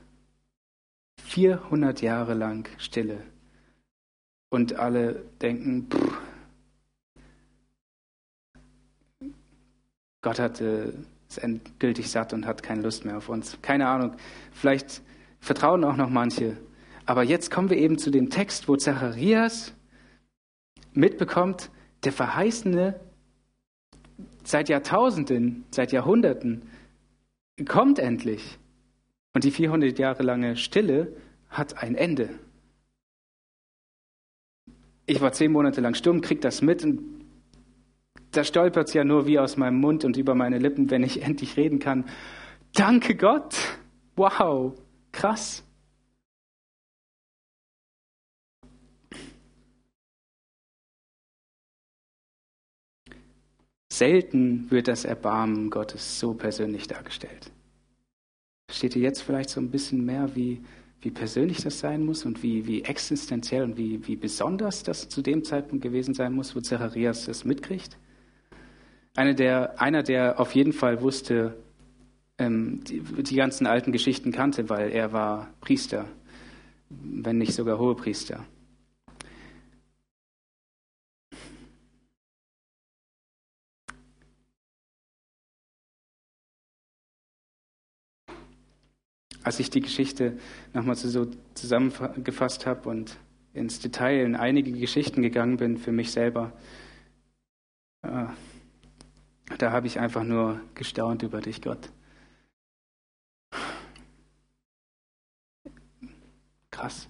400 1.23 2.01
Jahre 2.01 2.33
lang 2.33 2.69
Stille. 2.77 3.21
Und 4.49 4.73
alle 4.73 5.25
denken, 5.41 5.89
pff, 5.91 6.17
Gott 10.21 10.39
hat 10.39 10.61
äh, 10.61 10.91
es 11.29 11.37
endgültig 11.37 12.09
satt 12.09 12.33
und 12.33 12.45
hat 12.45 12.63
keine 12.63 12.81
Lust 12.81 13.05
mehr 13.05 13.17
auf 13.17 13.29
uns. 13.29 13.57
Keine 13.61 13.87
Ahnung. 13.87 14.15
Vielleicht 14.51 15.01
vertrauen 15.39 15.83
auch 15.83 15.95
noch 15.95 16.09
manche. 16.09 16.57
Aber 17.05 17.23
jetzt 17.23 17.51
kommen 17.51 17.69
wir 17.69 17.77
eben 17.77 17.97
zu 17.97 18.11
dem 18.11 18.29
Text, 18.29 18.67
wo 18.67 18.75
Zacharias 18.75 19.73
mitbekommt, 20.93 21.69
der 22.03 22.11
Verheißene 22.11 22.99
seit 24.43 24.69
Jahrtausenden, 24.69 25.65
seit 25.71 25.91
Jahrhunderten 25.91 26.63
kommt 27.67 27.99
endlich. 27.99 28.57
Und 29.33 29.43
die 29.43 29.51
400 29.51 29.97
Jahre 29.99 30.23
lange 30.23 30.55
Stille 30.55 31.15
hat 31.49 31.77
ein 31.77 31.95
Ende. 31.95 32.29
Ich 35.05 35.21
war 35.21 35.31
zehn 35.31 35.51
Monate 35.51 35.79
lang 35.81 35.93
stumm, 35.93 36.21
krieg 36.21 36.41
das 36.41 36.61
mit 36.61 36.83
und 36.83 37.16
da 38.31 38.43
stolpert 38.43 38.87
es 38.87 38.93
ja 38.93 39.03
nur 39.03 39.25
wie 39.27 39.39
aus 39.39 39.57
meinem 39.57 39.79
Mund 39.79 40.05
und 40.05 40.17
über 40.17 40.35
meine 40.35 40.59
Lippen, 40.59 40.89
wenn 40.89 41.03
ich 41.03 41.21
endlich 41.23 41.57
reden 41.57 41.79
kann. 41.79 42.05
Danke 42.73 43.15
Gott! 43.15 43.55
Wow! 44.15 44.73
Krass. 45.11 45.63
Selten 53.91 54.69
wird 54.69 54.87
das 54.87 55.05
Erbarmen 55.05 55.71
Gottes 55.71 56.19
so 56.19 56.35
persönlich 56.35 56.87
dargestellt. 56.87 57.51
Versteht 58.67 58.95
ihr 58.95 59.01
jetzt 59.01 59.21
vielleicht 59.21 59.49
so 59.49 59.59
ein 59.59 59.71
bisschen 59.71 60.05
mehr, 60.05 60.35
wie, 60.35 60.61
wie 61.01 61.09
persönlich 61.09 61.63
das 61.63 61.79
sein 61.79 62.05
muss 62.05 62.25
und 62.25 62.43
wie, 62.43 62.67
wie 62.67 62.83
existenziell 62.83 63.63
und 63.63 63.77
wie, 63.77 64.05
wie 64.07 64.15
besonders 64.15 64.83
das 64.83 65.09
zu 65.09 65.23
dem 65.23 65.43
Zeitpunkt 65.43 65.81
gewesen 65.81 66.13
sein 66.13 66.33
muss, 66.33 66.55
wo 66.55 66.59
Zacharias 66.59 67.25
das 67.25 67.43
mitkriegt? 67.43 67.97
Einer 69.17 69.33
der, 69.33 69.81
einer, 69.81 70.03
der 70.03 70.39
auf 70.39 70.53
jeden 70.53 70.73
Fall 70.73 71.01
wusste, 71.01 71.57
ähm, 72.37 72.83
die, 72.83 73.01
die 73.01 73.35
ganzen 73.35 73.65
alten 73.65 73.91
Geschichten 73.91 74.31
kannte, 74.31 74.69
weil 74.69 74.91
er 74.91 75.11
war 75.11 75.49
Priester, 75.59 76.07
wenn 76.89 77.39
nicht 77.39 77.53
sogar 77.53 77.79
Hohepriester. 77.79 78.45
Als 89.41 89.59
ich 89.59 89.71
die 89.71 89.81
Geschichte 89.81 90.37
nochmal 90.73 90.95
so 90.95 91.25
zusammengefasst 91.55 92.67
habe 92.67 92.87
und 92.87 93.17
ins 93.53 93.79
Detail 93.79 94.23
in 94.23 94.35
einige 94.35 94.71
Geschichten 94.73 95.23
gegangen 95.23 95.57
bin 95.57 95.77
für 95.77 95.91
mich 95.91 96.11
selber, 96.11 96.51
äh, 98.03 98.25
da 99.57 99.71
habe 99.71 99.87
ich 99.87 99.99
einfach 99.99 100.23
nur 100.23 100.61
gestaunt 100.75 101.23
über 101.23 101.41
dich, 101.41 101.61
Gott. 101.61 101.91
Krass, 106.69 107.09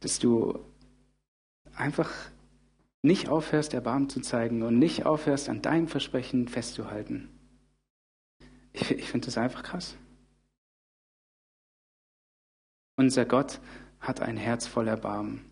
dass 0.00 0.18
du 0.18 0.58
einfach 1.74 2.10
nicht 3.02 3.28
aufhörst, 3.28 3.74
Erbarmen 3.74 4.08
zu 4.08 4.20
zeigen 4.20 4.62
und 4.62 4.78
nicht 4.78 5.06
aufhörst, 5.06 5.48
an 5.48 5.62
deinem 5.62 5.88
Versprechen 5.88 6.48
festzuhalten. 6.48 7.28
Ich, 8.72 8.90
ich 8.90 9.10
finde 9.10 9.26
das 9.26 9.38
einfach 9.38 9.62
krass. 9.62 9.96
Unser 12.96 13.24
Gott 13.24 13.60
hat 14.00 14.20
ein 14.20 14.36
Herz 14.36 14.66
voll 14.66 14.88
Erbarmen. 14.88 15.44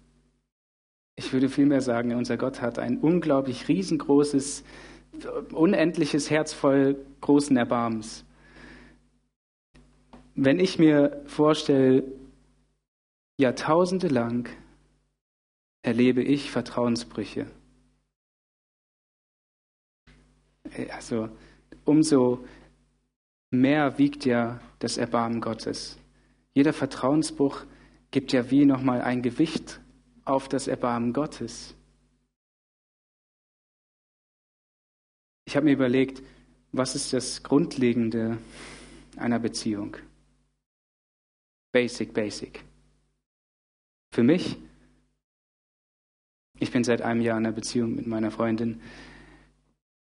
Ich 1.14 1.32
würde 1.32 1.48
vielmehr 1.48 1.80
sagen, 1.80 2.14
unser 2.14 2.36
Gott 2.36 2.62
hat 2.62 2.78
ein 2.78 2.98
unglaublich 2.98 3.68
riesengroßes, 3.68 4.64
unendliches 5.52 6.30
Herz 6.30 6.52
voll 6.52 6.96
großen 7.20 7.56
Erbarmens. 7.56 8.24
Wenn 10.34 10.58
ich 10.58 10.78
mir 10.78 11.22
vorstelle, 11.26 12.04
Jahrtausende 13.36 14.08
lang 14.08 14.48
erlebe 15.82 16.22
ich 16.22 16.50
Vertrauensbrüche. 16.50 17.46
Also 20.90 21.28
umso 21.84 22.44
mehr 23.50 23.98
wiegt 23.98 24.24
ja 24.24 24.60
das 24.78 24.96
Erbarmen 24.96 25.40
Gottes. 25.40 25.98
Jeder 26.54 26.72
Vertrauensbruch 26.72 27.64
gibt 28.10 28.32
ja 28.32 28.50
wie 28.50 28.64
nochmal 28.64 29.02
ein 29.02 29.22
Gewicht 29.22 29.80
auf 30.24 30.48
das 30.48 30.68
Erbarmen 30.68 31.12
Gottes. 31.12 31.74
Ich 35.52 35.56
habe 35.56 35.66
mir 35.66 35.74
überlegt, 35.74 36.22
was 36.72 36.94
ist 36.94 37.12
das 37.12 37.42
Grundlegende 37.42 38.38
einer 39.18 39.38
Beziehung? 39.38 39.98
Basic, 41.72 42.14
basic. 42.14 42.64
Für 44.12 44.22
mich, 44.22 44.56
ich 46.58 46.70
bin 46.70 46.84
seit 46.84 47.02
einem 47.02 47.20
Jahr 47.20 47.36
in 47.36 47.44
einer 47.44 47.54
Beziehung 47.54 47.94
mit 47.94 48.06
meiner 48.06 48.30
Freundin, 48.30 48.80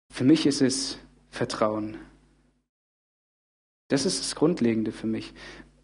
für 0.10 0.24
mich 0.24 0.46
ist 0.46 0.62
es 0.62 1.00
Vertrauen. 1.30 1.98
Das 3.90 4.06
ist 4.06 4.22
das 4.22 4.36
Grundlegende 4.36 4.94
für 4.94 5.08
mich 5.08 5.34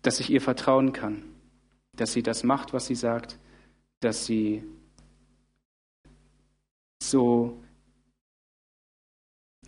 dass 0.02 0.22
ich 0.22 0.30
ihr 0.30 0.40
vertrauen 0.40 0.94
kann, 0.94 1.22
dass 1.92 2.14
sie 2.14 2.24
das 2.24 2.46
macht, 2.46 2.72
was 2.72 2.88
sie 2.88 2.96
sagt, 2.96 3.38
dass 4.00 4.26
sie 4.26 4.64
so 7.04 7.62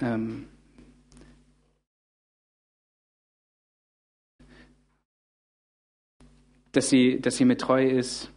ähm, 0.01 0.47
dass 6.71 6.89
sie, 6.89 7.19
dass 7.19 7.37
sie 7.37 7.45
mir 7.45 7.57
treu 7.57 7.87
ist, 7.87 8.31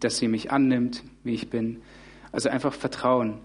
dass 0.00 0.18
sie 0.18 0.28
mich 0.28 0.52
annimmt, 0.52 1.02
wie 1.24 1.34
ich 1.34 1.50
bin. 1.50 1.82
Also 2.32 2.48
einfach 2.48 2.72
Vertrauen. 2.72 3.40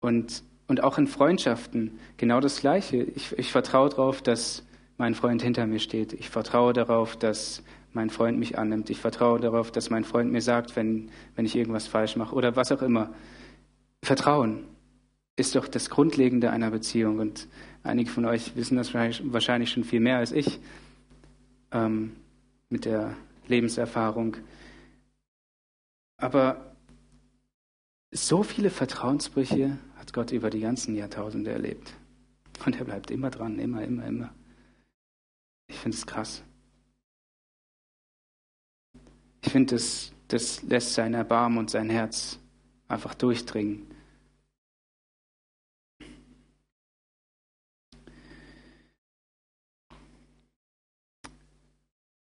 Und, 0.00 0.42
und 0.66 0.82
auch 0.82 0.98
in 0.98 1.06
Freundschaften 1.06 1.98
genau 2.16 2.40
das 2.40 2.60
Gleiche. 2.60 2.98
Ich, 2.98 3.36
ich 3.38 3.50
vertraue 3.50 3.88
darauf, 3.88 4.22
dass 4.22 4.66
mein 4.98 5.14
Freund 5.14 5.42
hinter 5.42 5.66
mir 5.66 5.78
steht. 5.78 6.12
Ich 6.12 6.28
vertraue 6.28 6.72
darauf, 6.72 7.16
dass 7.16 7.62
mein 7.92 8.10
Freund 8.10 8.38
mich 8.38 8.58
annimmt. 8.58 8.90
Ich 8.90 8.98
vertraue 8.98 9.40
darauf, 9.40 9.72
dass 9.72 9.90
mein 9.90 10.04
Freund 10.04 10.30
mir 10.30 10.42
sagt, 10.42 10.76
wenn, 10.76 11.10
wenn 11.36 11.46
ich 11.46 11.56
irgendwas 11.56 11.86
falsch 11.86 12.16
mache 12.16 12.34
oder 12.34 12.54
was 12.54 12.70
auch 12.70 12.82
immer. 12.82 13.14
Vertrauen 14.02 14.64
ist 15.38 15.54
doch 15.54 15.68
das 15.68 15.88
Grundlegende 15.88 16.50
einer 16.50 16.70
Beziehung. 16.70 17.20
Und 17.20 17.46
einige 17.84 18.10
von 18.10 18.24
euch 18.24 18.56
wissen 18.56 18.76
das 18.76 18.92
wahrscheinlich 18.92 19.70
schon 19.70 19.84
viel 19.84 20.00
mehr 20.00 20.18
als 20.18 20.32
ich 20.32 20.58
ähm, 21.70 22.16
mit 22.68 22.84
der 22.84 23.14
Lebenserfahrung. 23.46 24.36
Aber 26.16 26.74
so 28.10 28.42
viele 28.42 28.70
Vertrauensbrüche 28.70 29.78
hat 29.96 30.12
Gott 30.12 30.32
über 30.32 30.50
die 30.50 30.60
ganzen 30.60 30.96
Jahrtausende 30.96 31.52
erlebt. 31.52 31.94
Und 32.66 32.76
er 32.76 32.84
bleibt 32.84 33.10
immer 33.12 33.30
dran, 33.30 33.60
immer, 33.60 33.82
immer, 33.84 34.06
immer. 34.06 34.34
Ich 35.68 35.76
finde 35.76 35.96
es 35.96 36.06
krass. 36.06 36.42
Ich 39.42 39.52
finde, 39.52 39.76
das, 39.76 40.12
das 40.26 40.62
lässt 40.62 40.94
sein 40.94 41.14
Erbarmen 41.14 41.58
und 41.58 41.70
sein 41.70 41.90
Herz 41.90 42.40
einfach 42.88 43.14
durchdringen. 43.14 43.87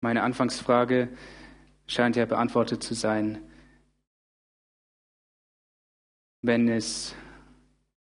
Meine 0.08 0.24
Anfangsfrage 0.24 1.10
scheint 1.86 2.16
ja 2.16 2.26
beantwortet 2.26 2.82
zu 2.82 2.94
sein. 2.94 3.40
Wenn 6.42 6.70
es 6.70 7.14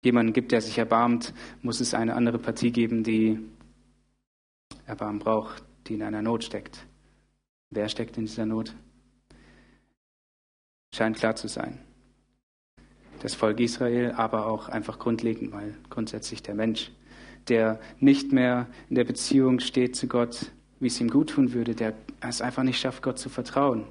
jemanden 0.02 0.32
gibt, 0.32 0.54
der 0.54 0.62
sich 0.62 0.78
erbarmt, 0.78 1.34
muss 1.62 1.82
es 1.82 1.94
eine 1.94 2.16
andere 2.16 2.40
Partie 2.40 2.72
geben, 2.72 3.04
die 3.04 3.42
Erbarmen 4.86 5.20
braucht, 5.20 5.66
die 5.88 5.96
in 5.96 6.04
einer 6.04 6.22
Not 6.22 6.46
steckt. 6.46 6.88
Wer 7.72 7.90
steckt 7.90 8.18
in 8.18 8.24
dieser 8.24 8.46
Not? 8.46 8.74
Scheint 10.96 11.18
klar 11.18 11.36
zu 11.36 11.50
sein. 11.50 11.78
Das 13.20 13.36
Volk 13.36 13.60
Israel, 13.60 14.14
aber 14.14 14.46
auch 14.46 14.70
einfach 14.70 14.98
grundlegend, 14.98 15.52
weil 15.52 15.76
grundsätzlich 15.90 16.42
der 16.42 16.56
Mensch, 16.56 16.90
der 17.50 17.82
nicht 18.00 18.32
mehr 18.32 18.68
in 18.88 18.96
der 18.96 19.04
Beziehung 19.04 19.60
steht 19.60 19.98
zu 19.98 20.08
Gott, 20.08 20.54
wie 20.82 20.88
es 20.88 21.00
ihm 21.00 21.10
gut 21.10 21.30
tun 21.30 21.54
würde, 21.54 21.76
der 21.76 21.96
es 22.22 22.42
einfach 22.42 22.64
nicht 22.64 22.80
schafft, 22.80 23.04
Gott 23.04 23.20
zu 23.20 23.30
vertrauen. 23.30 23.86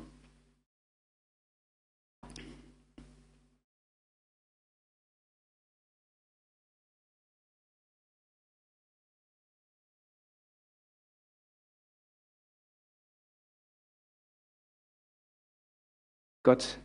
Gott 16.42 16.80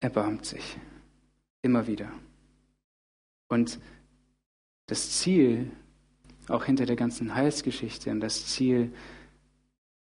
erbarmt 0.00 0.44
sich 0.44 0.76
immer 1.62 1.86
wieder. 1.86 2.12
Und 3.48 3.80
das 4.86 5.18
Ziel, 5.18 5.70
auch 6.50 6.64
hinter 6.64 6.86
der 6.86 6.96
ganzen 6.96 7.34
Heilsgeschichte 7.34 8.10
und 8.10 8.20
das 8.20 8.46
Ziel, 8.46 8.92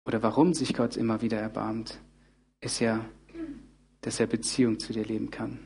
oder 0.06 0.22
warum 0.22 0.54
sich 0.54 0.74
Gott 0.74 0.98
immer 0.98 1.22
wieder 1.22 1.40
erbarmt, 1.40 2.00
ist 2.60 2.80
ja, 2.80 3.06
dass 4.02 4.20
er 4.20 4.28
Beziehung 4.28 4.80
zu 4.80 4.94
dir 4.94 5.06
leben 5.06 5.32
kann, 5.32 5.60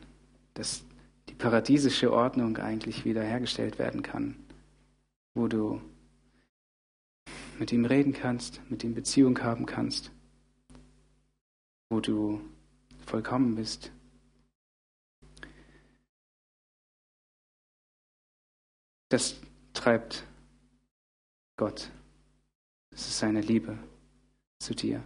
dass 0.54 0.86
die 1.30 1.36
paradiesische 1.36 2.14
Ordnung 2.14 2.58
eigentlich 2.58 3.06
wiederhergestellt 3.06 3.80
werden 3.80 4.04
kann, 4.04 4.36
wo 5.34 5.48
du 5.48 5.82
mit 7.60 7.72
ihm 7.72 7.86
reden 7.86 8.14
kannst, 8.14 8.62
mit 8.70 8.84
ihm 8.84 8.94
Beziehung 8.94 9.40
haben 9.40 9.66
kannst 9.66 10.12
wo 11.90 12.00
du 12.00 12.42
vollkommen 13.06 13.56
bist. 13.56 13.92
Das 19.10 19.40
treibt 19.74 20.26
Gott. 21.58 21.92
Das 22.92 23.08
ist 23.08 23.18
seine 23.18 23.42
Liebe 23.42 23.78
zu 24.60 24.76
dir. 24.76 25.04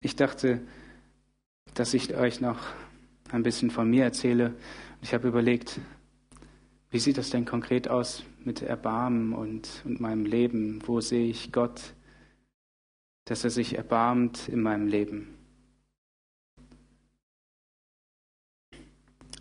Ich 0.00 0.16
dachte, 0.16 0.60
dass 1.72 1.94
ich 1.94 2.14
euch 2.14 2.42
noch 2.42 2.58
ein 3.30 3.42
bisschen 3.42 3.70
von 3.70 3.88
mir 3.88 4.04
erzähle. 4.04 4.54
Ich 5.00 5.14
habe 5.14 5.26
überlegt, 5.26 5.80
wie 6.90 6.98
sieht 6.98 7.16
das 7.16 7.30
denn 7.30 7.46
konkret 7.46 7.88
aus 7.88 8.22
mit 8.44 8.60
Erbarmen 8.60 9.32
und, 9.32 9.82
und 9.86 10.00
meinem 10.00 10.26
Leben? 10.26 10.86
Wo 10.86 11.00
sehe 11.00 11.26
ich 11.26 11.52
Gott, 11.52 11.94
dass 13.24 13.44
er 13.44 13.50
sich 13.50 13.76
erbarmt 13.76 14.48
in 14.48 14.60
meinem 14.60 14.88
Leben? 14.88 15.34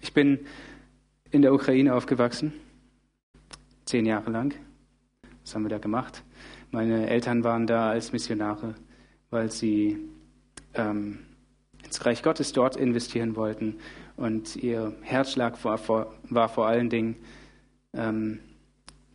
Ich 0.02 0.14
bin 0.14 0.48
in 1.34 1.42
der 1.42 1.52
Ukraine 1.52 1.96
aufgewachsen, 1.96 2.54
zehn 3.86 4.06
Jahre 4.06 4.30
lang. 4.30 4.54
Was 5.42 5.56
haben 5.56 5.64
wir 5.64 5.70
da 5.70 5.80
gemacht? 5.80 6.24
Meine 6.70 7.10
Eltern 7.10 7.44
waren 7.44 7.66
da 7.66 7.90
als 7.90 8.14
Missionare, 8.14 8.76
weil 9.32 9.52
sie 9.52 9.98
ähm, 10.76 11.20
ins 11.84 12.06
Reich 12.06 12.22
Gottes 12.22 12.54
dort 12.54 12.76
investieren 12.76 13.36
wollten. 13.36 13.78
Und 14.16 14.56
ihr 14.56 14.94
Herzschlag 15.02 15.64
war 15.66 15.80
vor, 15.80 16.14
war 16.30 16.50
vor 16.50 16.68
allen 16.68 16.92
Dingen, 16.92 17.16
ähm, 17.94 18.40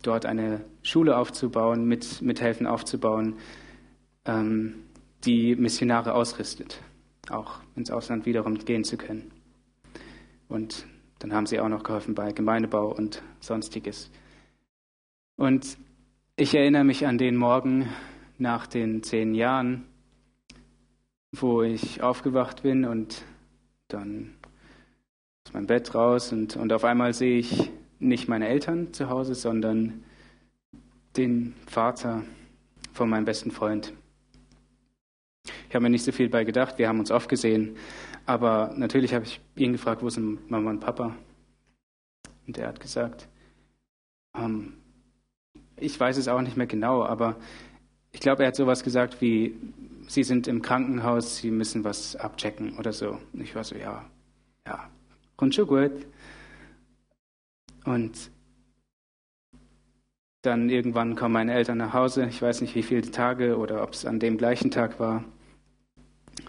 dort 0.01 0.25
eine 0.25 0.65
Schule 0.81 1.17
aufzubauen, 1.17 1.85
mit, 1.85 2.21
mithelfen 2.21 2.67
aufzubauen, 2.67 3.35
ähm, 4.25 4.75
die 5.23 5.55
Missionare 5.55 6.13
ausrüstet, 6.13 6.81
auch 7.29 7.61
ins 7.77 7.91
Ausland 7.91 8.25
wiederum 8.25 8.57
gehen 8.59 8.83
zu 8.83 8.97
können. 8.97 9.31
Und 10.49 10.85
dann 11.19 11.33
haben 11.33 11.45
sie 11.45 11.59
auch 11.59 11.69
noch 11.69 11.83
geholfen 11.83 12.15
bei 12.15 12.31
Gemeindebau 12.31 12.87
und 12.93 13.21
sonstiges. 13.39 14.09
Und 15.35 15.77
ich 16.35 16.55
erinnere 16.55 16.85
mich 16.85 17.05
an 17.05 17.17
den 17.17 17.35
Morgen 17.35 17.89
nach 18.37 18.67
den 18.67 19.03
zehn 19.03 19.35
Jahren, 19.35 19.85
wo 21.31 21.61
ich 21.61 22.01
aufgewacht 22.01 22.63
bin 22.63 22.85
und 22.85 23.23
dann 23.89 24.33
aus 25.45 25.53
meinem 25.53 25.67
Bett 25.67 25.93
raus 25.93 26.31
und, 26.31 26.55
und 26.55 26.71
auf 26.71 26.83
einmal 26.83 27.13
sehe 27.13 27.39
ich 27.39 27.69
nicht 27.99 28.29
meine 28.29 28.47
Eltern 28.47 28.93
zu 28.93 29.09
Hause, 29.09 29.35
sondern 29.35 30.03
den 31.17 31.53
Vater 31.67 32.23
von 32.93 33.09
meinem 33.09 33.25
besten 33.25 33.51
Freund. 33.51 33.93
Ich 35.67 35.75
habe 35.75 35.83
mir 35.83 35.89
nicht 35.89 36.03
so 36.03 36.11
viel 36.11 36.29
bei 36.29 36.43
gedacht, 36.43 36.77
wir 36.77 36.87
haben 36.87 36.99
uns 36.99 37.11
oft 37.11 37.29
gesehen, 37.29 37.75
aber 38.29 38.71
natürlich 38.75 39.15
habe 39.15 39.25
ich 39.25 39.41
ihn 39.55 39.71
gefragt, 39.71 40.03
wo 40.03 40.09
sind 40.11 40.51
Mama 40.51 40.69
und 40.69 40.81
Papa? 40.81 41.15
Und 42.45 42.59
er 42.59 42.67
hat 42.67 42.79
gesagt, 42.79 43.27
ähm, 44.35 44.73
ich 45.77 45.99
weiß 45.99 46.15
es 46.17 46.27
auch 46.27 46.41
nicht 46.41 46.55
mehr 46.55 46.67
genau, 46.67 47.03
aber 47.03 47.37
ich 48.11 48.19
glaube, 48.19 48.43
er 48.43 48.49
hat 48.49 48.55
sowas 48.55 48.83
gesagt 48.83 49.19
wie, 49.19 49.55
Sie 50.07 50.21
sind 50.21 50.47
im 50.47 50.61
Krankenhaus, 50.61 51.37
Sie 51.37 51.49
müssen 51.49 51.83
was 51.83 52.15
abchecken 52.15 52.77
oder 52.77 52.93
so. 52.93 53.17
Und 53.33 53.41
ich 53.41 53.55
war 53.55 53.63
so, 53.63 53.75
ja, 53.75 54.05
ja, 54.67 54.91
kommt 55.35 55.55
schon 55.55 55.65
gut. 55.65 56.05
Und 57.83 58.29
dann 60.43 60.69
irgendwann 60.69 61.15
kommen 61.15 61.33
meine 61.33 61.55
Eltern 61.55 61.79
nach 61.79 61.93
Hause. 61.93 62.27
Ich 62.27 62.39
weiß 62.43 62.61
nicht, 62.61 62.75
wie 62.75 62.83
viele 62.83 63.09
Tage 63.09 63.57
oder 63.57 63.81
ob 63.81 63.93
es 63.93 64.05
an 64.05 64.19
dem 64.19 64.37
gleichen 64.37 64.69
Tag 64.69 64.99
war. 64.99 65.23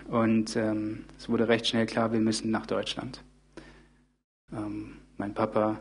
Und 0.09 0.57
ähm, 0.57 1.05
es 1.18 1.29
wurde 1.29 1.48
recht 1.48 1.66
schnell 1.66 1.87
klar, 1.87 2.12
wir 2.12 2.20
müssen 2.20 2.50
nach 2.50 2.66
Deutschland. 2.66 3.22
Ähm, 4.53 4.96
mein 5.16 5.35
Papa, 5.35 5.81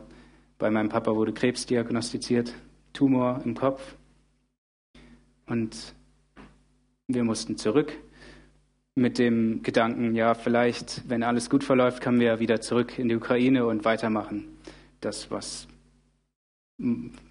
bei 0.58 0.70
meinem 0.70 0.88
Papa 0.88 1.14
wurde 1.14 1.32
Krebs 1.32 1.66
diagnostiziert, 1.66 2.54
Tumor 2.92 3.40
im 3.44 3.54
Kopf. 3.54 3.96
Und 5.46 5.94
wir 7.08 7.24
mussten 7.24 7.56
zurück 7.56 7.92
mit 8.94 9.18
dem 9.18 9.62
Gedanken, 9.62 10.14
ja, 10.14 10.34
vielleicht, 10.34 11.08
wenn 11.08 11.22
alles 11.22 11.48
gut 11.48 11.64
verläuft, 11.64 12.00
können 12.00 12.20
wir 12.20 12.38
wieder 12.38 12.60
zurück 12.60 12.98
in 12.98 13.08
die 13.08 13.16
Ukraine 13.16 13.66
und 13.66 13.84
weitermachen. 13.84 14.48
Das, 15.00 15.30
was 15.30 15.66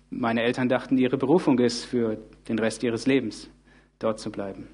meine 0.10 0.42
Eltern 0.42 0.70
dachten, 0.70 0.98
ihre 0.98 1.18
Berufung 1.18 1.60
ist 1.60 1.86
für 1.86 2.18
den 2.48 2.60
Rest 2.60 2.84
ihres 2.84 3.06
Lebens, 3.06 3.50
dort 4.00 4.20
zu 4.20 4.32
bleiben. 4.32 4.68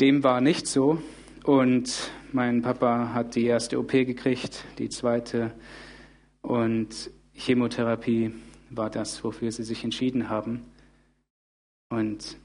Dem 0.00 0.22
war 0.22 0.40
nicht 0.40 0.68
so 0.68 1.02
und 1.44 2.12
mein 2.32 2.62
Papa 2.62 3.12
hat 3.14 3.34
die 3.34 3.46
erste 3.46 3.80
OP 3.80 3.90
gekriegt, 3.90 4.64
die 4.78 4.88
zweite 4.88 5.52
und 6.40 7.10
Chemotherapie 7.32 8.32
war 8.70 8.90
das, 8.90 9.24
wofür 9.24 9.50
sie 9.50 9.64
sich 9.64 9.82
entschieden 9.82 10.28
haben. 10.28 10.64
Und 11.88 12.36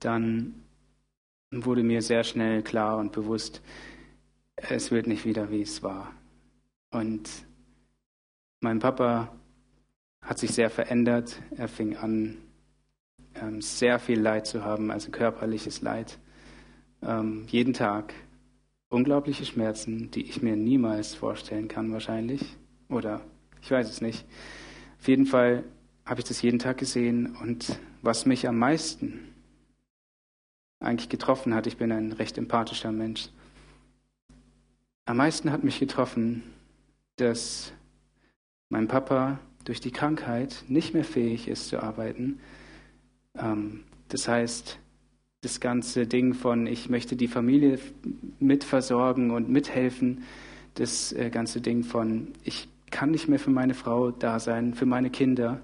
dann 0.00 0.62
wurde 1.50 1.82
mir 1.82 2.00
sehr 2.00 2.24
schnell 2.24 2.62
klar 2.62 2.96
und 2.96 3.12
bewusst, 3.12 3.60
es 4.56 4.90
wird 4.90 5.06
nicht 5.06 5.26
wieder, 5.26 5.50
wie 5.50 5.62
es 5.62 5.82
war. 5.82 6.14
Und 6.90 7.28
mein 8.60 8.78
Papa 8.78 9.36
hat 10.22 10.38
sich 10.38 10.52
sehr 10.52 10.70
verändert. 10.70 11.42
Er 11.50 11.68
fing 11.68 11.96
an, 11.96 12.38
ähm, 13.42 13.60
sehr 13.60 13.98
viel 13.98 14.20
Leid 14.20 14.46
zu 14.46 14.64
haben, 14.64 14.90
also 14.90 15.10
körperliches 15.10 15.82
Leid. 15.82 16.18
Ähm, 17.02 17.44
jeden 17.48 17.74
Tag 17.74 18.14
unglaubliche 18.88 19.44
Schmerzen, 19.44 20.10
die 20.10 20.22
ich 20.22 20.42
mir 20.42 20.56
niemals 20.56 21.14
vorstellen 21.14 21.68
kann 21.68 21.92
wahrscheinlich. 21.92 22.56
Oder 22.88 23.20
ich 23.62 23.70
weiß 23.70 23.88
es 23.88 24.00
nicht. 24.00 24.24
Auf 24.98 25.08
jeden 25.08 25.26
Fall 25.26 25.64
habe 26.04 26.20
ich 26.20 26.26
das 26.26 26.40
jeden 26.42 26.58
Tag 26.58 26.78
gesehen 26.78 27.36
und 27.42 27.78
was 28.02 28.26
mich 28.26 28.46
am 28.48 28.58
meisten 28.58 29.34
eigentlich 30.78 31.08
getroffen 31.08 31.54
hat, 31.54 31.66
ich 31.66 31.76
bin 31.76 31.90
ein 31.90 32.12
recht 32.12 32.38
empathischer 32.38 32.92
Mensch, 32.92 33.30
am 35.04 35.16
meisten 35.18 35.52
hat 35.52 35.64
mich 35.64 35.78
getroffen, 35.78 36.42
dass 37.16 37.72
mein 38.68 38.88
Papa 38.88 39.38
durch 39.64 39.80
die 39.80 39.90
Krankheit 39.90 40.64
nicht 40.68 40.94
mehr 40.94 41.04
fähig 41.04 41.48
ist 41.48 41.68
zu 41.68 41.82
arbeiten. 41.82 42.40
Ähm, 43.38 43.84
das 44.08 44.28
heißt, 44.28 44.78
das 45.40 45.60
ganze 45.60 46.06
Ding 46.06 46.34
von, 46.34 46.66
ich 46.66 46.88
möchte 46.88 47.16
die 47.16 47.28
Familie 47.28 47.78
mitversorgen 48.40 49.30
und 49.30 49.48
mithelfen, 49.48 50.24
das 50.74 51.12
äh, 51.12 51.30
ganze 51.30 51.60
Ding 51.60 51.84
von, 51.84 52.32
ich 52.42 52.68
kann 52.90 53.10
nicht 53.10 53.28
mehr 53.28 53.38
für 53.38 53.50
meine 53.50 53.74
Frau 53.74 54.10
da 54.10 54.38
sein, 54.38 54.74
für 54.74 54.86
meine 54.86 55.10
Kinder. 55.10 55.60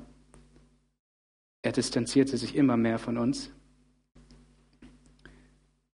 Er 1.63 1.73
distanzierte 1.73 2.37
sich 2.37 2.55
immer 2.55 2.77
mehr 2.77 2.99
von 2.99 3.17
uns. 3.19 3.51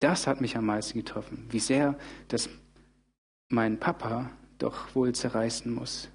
Das 0.01 0.27
hat 0.27 0.41
mich 0.41 0.57
am 0.57 0.67
meisten 0.67 0.99
getroffen, 0.99 1.47
wie 1.51 1.59
sehr 1.59 1.99
das 2.29 2.49
mein 3.49 3.79
Papa 3.79 4.31
doch 4.59 4.95
wohl 4.95 5.15
zerreißen 5.15 5.73
muss. 5.73 6.09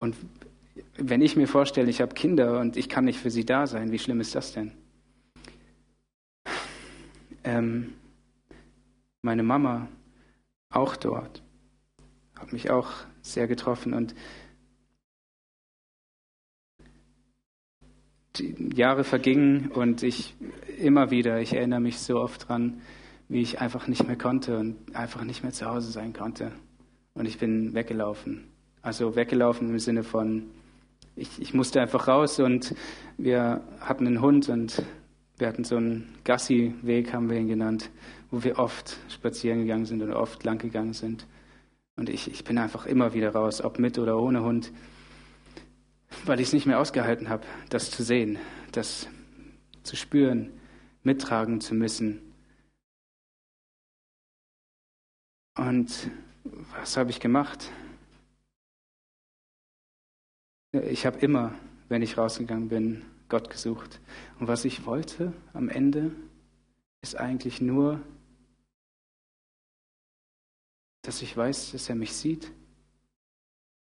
Und 0.00 0.16
wenn 0.96 1.22
ich 1.22 1.36
mir 1.36 1.46
vorstelle, 1.46 1.90
ich 1.90 2.00
habe 2.00 2.14
Kinder 2.14 2.60
und 2.60 2.76
ich 2.76 2.88
kann 2.88 3.04
nicht 3.04 3.18
für 3.18 3.30
sie 3.30 3.44
da 3.44 3.66
sein, 3.66 3.92
wie 3.92 3.98
schlimm 3.98 4.20
ist 4.20 4.34
das 4.34 4.52
denn? 4.52 4.72
Ähm, 7.44 7.94
meine 9.22 9.42
Mama 9.42 9.88
auch 10.70 10.96
dort, 10.96 11.42
hat 12.38 12.52
mich 12.52 12.70
auch 12.70 12.90
sehr 13.22 13.46
getroffen 13.46 13.94
und 13.94 14.14
die 18.36 18.70
Jahre 18.74 19.04
vergingen 19.04 19.70
und 19.70 20.02
ich 20.02 20.34
immer 20.78 21.10
wieder, 21.10 21.40
ich 21.40 21.52
erinnere 21.52 21.80
mich 21.80 21.98
so 21.98 22.20
oft 22.20 22.48
dran, 22.48 22.80
wie 23.28 23.42
ich 23.42 23.60
einfach 23.60 23.86
nicht 23.86 24.06
mehr 24.06 24.16
konnte 24.16 24.58
und 24.58 24.94
einfach 24.94 25.24
nicht 25.24 25.42
mehr 25.42 25.52
zu 25.52 25.66
Hause 25.66 25.90
sein 25.90 26.12
konnte. 26.12 26.52
Und 27.14 27.26
ich 27.26 27.38
bin 27.38 27.74
weggelaufen. 27.74 28.44
Also 28.82 29.14
weggelaufen 29.14 29.68
im 29.68 29.78
Sinne 29.78 30.02
von, 30.02 30.44
ich, 31.20 31.40
ich 31.40 31.54
musste 31.54 31.80
einfach 31.80 32.08
raus 32.08 32.40
und 32.40 32.74
wir 33.18 33.62
hatten 33.80 34.06
einen 34.06 34.22
Hund 34.22 34.48
und 34.48 34.82
wir 35.36 35.48
hatten 35.48 35.64
so 35.64 35.76
einen 35.76 36.18
Gassi-Weg, 36.24 37.12
haben 37.12 37.28
wir 37.28 37.38
ihn 37.38 37.48
genannt, 37.48 37.90
wo 38.30 38.42
wir 38.42 38.58
oft 38.58 38.96
spazieren 39.08 39.60
gegangen 39.60 39.84
sind 39.84 40.02
oder 40.02 40.18
oft 40.18 40.42
lang 40.44 40.58
gegangen 40.58 40.94
sind. 40.94 41.26
Und 41.96 42.08
ich, 42.08 42.30
ich 42.30 42.44
bin 42.44 42.56
einfach 42.58 42.86
immer 42.86 43.12
wieder 43.12 43.30
raus, 43.30 43.62
ob 43.62 43.78
mit 43.78 43.98
oder 43.98 44.18
ohne 44.18 44.42
Hund, 44.42 44.72
weil 46.24 46.40
ich 46.40 46.48
es 46.48 46.52
nicht 46.54 46.66
mehr 46.66 46.80
ausgehalten 46.80 47.28
habe, 47.28 47.46
das 47.68 47.90
zu 47.90 48.02
sehen, 48.02 48.38
das 48.72 49.06
zu 49.82 49.96
spüren, 49.96 50.50
mittragen 51.02 51.60
zu 51.60 51.74
müssen. 51.74 52.20
Und 55.58 56.10
was 56.78 56.96
habe 56.96 57.10
ich 57.10 57.20
gemacht? 57.20 57.70
Ich 60.72 61.04
habe 61.04 61.18
immer, 61.18 61.54
wenn 61.88 62.02
ich 62.02 62.16
rausgegangen 62.16 62.68
bin, 62.68 63.02
Gott 63.28 63.50
gesucht. 63.50 64.00
Und 64.38 64.48
was 64.48 64.64
ich 64.64 64.86
wollte 64.86 65.32
am 65.52 65.68
Ende, 65.68 66.12
ist 67.02 67.16
eigentlich 67.16 67.60
nur, 67.60 68.00
dass 71.02 71.22
ich 71.22 71.36
weiß, 71.36 71.72
dass 71.72 71.88
er 71.88 71.94
mich 71.96 72.12
sieht, 72.12 72.52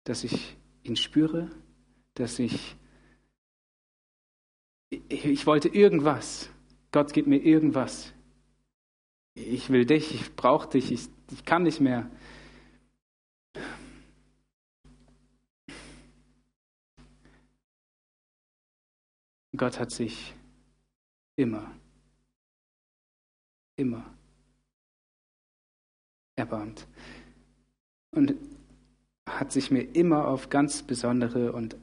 dass 0.04 0.24
ich 0.24 0.56
ihn 0.82 0.96
spüre, 0.96 1.50
dass 2.14 2.38
ich, 2.38 2.76
ich 4.90 5.46
wollte 5.46 5.68
irgendwas. 5.68 6.48
Gott 6.90 7.12
gibt 7.12 7.28
mir 7.28 7.42
irgendwas. 7.42 8.14
Ich 9.34 9.68
will 9.70 9.84
dich, 9.84 10.14
ich 10.14 10.34
brauche 10.36 10.70
dich, 10.70 10.90
ich, 10.90 11.08
ich 11.30 11.44
kann 11.44 11.64
nicht 11.64 11.80
mehr. 11.80 12.10
Gott 19.58 19.78
hat 19.78 19.90
sich 19.90 20.34
immer, 21.36 21.74
immer 23.76 24.04
erbarmt. 26.36 26.86
Und 28.12 28.34
hat 29.28 29.52
sich 29.52 29.70
mir 29.70 29.82
immer 29.82 30.26
auf 30.28 30.48
ganz 30.48 30.82
besondere 30.82 31.52
und 31.52 31.76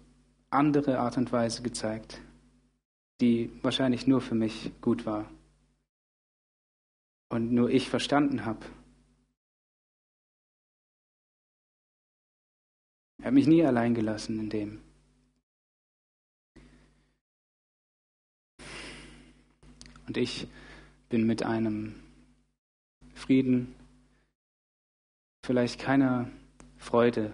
andere 0.49 0.99
Art 0.99 1.17
und 1.17 1.31
Weise 1.31 1.61
gezeigt, 1.61 2.19
die 3.21 3.51
wahrscheinlich 3.61 4.07
nur 4.07 4.21
für 4.21 4.35
mich 4.35 4.71
gut 4.81 5.05
war 5.05 5.29
und 7.29 7.51
nur 7.51 7.69
ich 7.69 7.89
verstanden 7.89 8.45
habe. 8.45 8.65
Er 13.19 13.27
hat 13.27 13.33
mich 13.33 13.47
nie 13.47 13.63
allein 13.63 13.93
gelassen 13.93 14.39
in 14.39 14.49
dem. 14.49 14.84
Und 20.07 20.17
ich 20.17 20.47
bin 21.09 21.25
mit 21.25 21.43
einem 21.43 21.95
Frieden, 23.13 23.73
vielleicht 25.43 25.79
keiner 25.79 26.29
Freude, 26.77 27.33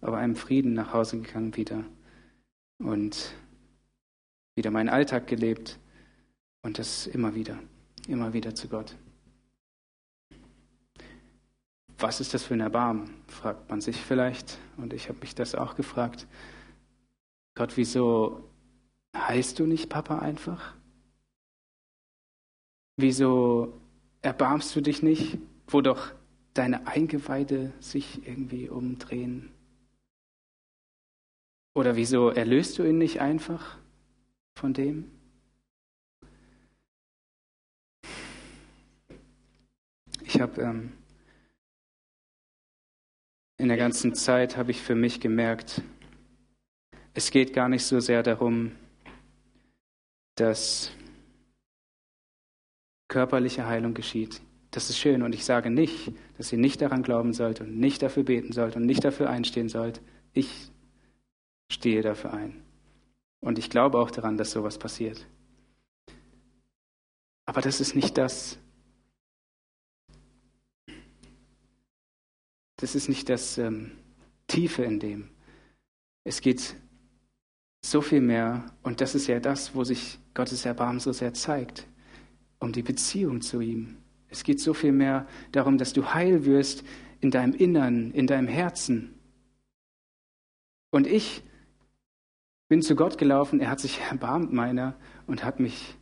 aber 0.00 0.18
einem 0.18 0.36
Frieden 0.36 0.74
nach 0.74 0.92
Hause 0.92 1.20
gegangen 1.20 1.56
wieder 1.56 1.84
und 2.78 3.34
wieder 4.54 4.70
meinen 4.70 4.88
Alltag 4.88 5.26
gelebt 5.26 5.78
und 6.62 6.78
das 6.78 7.06
immer 7.06 7.34
wieder, 7.34 7.58
immer 8.06 8.32
wieder 8.32 8.54
zu 8.54 8.68
Gott. 8.68 8.96
Was 11.98 12.20
ist 12.20 12.34
das 12.34 12.42
für 12.42 12.54
ein 12.54 12.60
Erbarmen, 12.60 13.10
fragt 13.28 13.70
man 13.70 13.80
sich 13.80 13.96
vielleicht. 13.96 14.58
Und 14.76 14.92
ich 14.92 15.08
habe 15.08 15.20
mich 15.20 15.34
das 15.34 15.54
auch 15.54 15.74
gefragt. 15.74 16.26
Gott, 17.54 17.76
wieso 17.76 18.50
heißt 19.16 19.58
du 19.58 19.66
nicht 19.66 19.88
Papa 19.88 20.18
einfach? 20.18 20.74
Wieso 22.96 23.72
erbarmst 24.22 24.74
du 24.76 24.80
dich 24.80 25.02
nicht, 25.02 25.38
wo 25.66 25.80
doch 25.80 26.12
deine 26.54 26.86
Eingeweide 26.86 27.72
sich 27.80 28.26
irgendwie 28.26 28.68
umdrehen? 28.68 29.50
Oder 31.74 31.96
wieso 31.96 32.30
erlöst 32.30 32.78
du 32.78 32.84
ihn 32.84 32.98
nicht 32.98 33.20
einfach 33.20 33.78
von 34.56 34.72
dem? 34.72 35.10
Ich 40.22 40.40
habe 40.40 40.62
ähm, 40.62 40.92
in 43.58 43.68
der 43.68 43.76
ganzen 43.76 44.14
Zeit 44.14 44.56
habe 44.56 44.70
ich 44.70 44.80
für 44.80 44.94
mich 44.94 45.20
gemerkt, 45.20 45.82
es 47.12 47.30
geht 47.30 47.52
gar 47.52 47.68
nicht 47.68 47.84
so 47.84 48.00
sehr 48.00 48.22
darum, 48.22 48.72
dass 50.36 50.90
körperliche 53.14 53.64
Heilung 53.64 53.94
geschieht. 53.94 54.40
Das 54.72 54.90
ist 54.90 54.98
schön 54.98 55.22
und 55.22 55.36
ich 55.36 55.44
sage 55.44 55.70
nicht, 55.70 56.10
dass 56.36 56.52
ihr 56.52 56.58
nicht 56.58 56.80
daran 56.80 57.04
glauben 57.04 57.32
sollt 57.32 57.60
und 57.60 57.78
nicht 57.78 58.02
dafür 58.02 58.24
beten 58.24 58.52
sollt 58.52 58.74
und 58.74 58.86
nicht 58.86 59.04
dafür 59.04 59.30
einstehen 59.30 59.68
sollt. 59.68 60.00
Ich 60.32 60.72
stehe 61.70 62.02
dafür 62.02 62.34
ein. 62.34 62.60
Und 63.40 63.60
ich 63.60 63.70
glaube 63.70 63.98
auch 64.00 64.10
daran, 64.10 64.36
dass 64.36 64.50
sowas 64.50 64.78
passiert. 64.78 65.28
Aber 67.46 67.60
das 67.60 67.80
ist 67.80 67.94
nicht 67.94 68.18
das. 68.18 68.58
Das 72.78 72.96
ist 72.96 73.08
nicht 73.08 73.28
das 73.28 73.58
ähm, 73.58 73.92
Tiefe 74.48 74.82
in 74.82 74.98
dem. 74.98 75.28
Es 76.24 76.40
geht 76.40 76.74
so 77.86 78.00
viel 78.00 78.22
mehr, 78.22 78.66
und 78.82 79.00
das 79.00 79.14
ist 79.14 79.28
ja 79.28 79.38
das, 79.38 79.76
wo 79.76 79.84
sich 79.84 80.18
Gottes 80.34 80.64
Erbarmen 80.64 80.98
so 80.98 81.12
sehr 81.12 81.32
zeigt 81.32 81.86
um 82.64 82.72
die 82.72 82.82
Beziehung 82.82 83.40
zu 83.42 83.60
ihm. 83.60 83.98
Es 84.28 84.42
geht 84.42 84.58
so 84.58 84.74
viel 84.74 84.92
mehr 84.92 85.28
darum, 85.52 85.78
dass 85.78 85.92
du 85.92 86.12
heil 86.12 86.44
wirst 86.44 86.82
in 87.20 87.30
deinem 87.30 87.54
Innern, 87.54 88.10
in 88.12 88.26
deinem 88.26 88.48
Herzen. 88.48 89.14
Und 90.90 91.06
ich 91.06 91.42
bin 92.68 92.82
zu 92.82 92.96
Gott 92.96 93.18
gelaufen, 93.18 93.60
er 93.60 93.70
hat 93.70 93.80
sich 93.80 94.00
erbarmt 94.00 94.52
meiner 94.52 94.98
und 95.26 95.44
hat 95.44 95.60
mich 95.60 95.96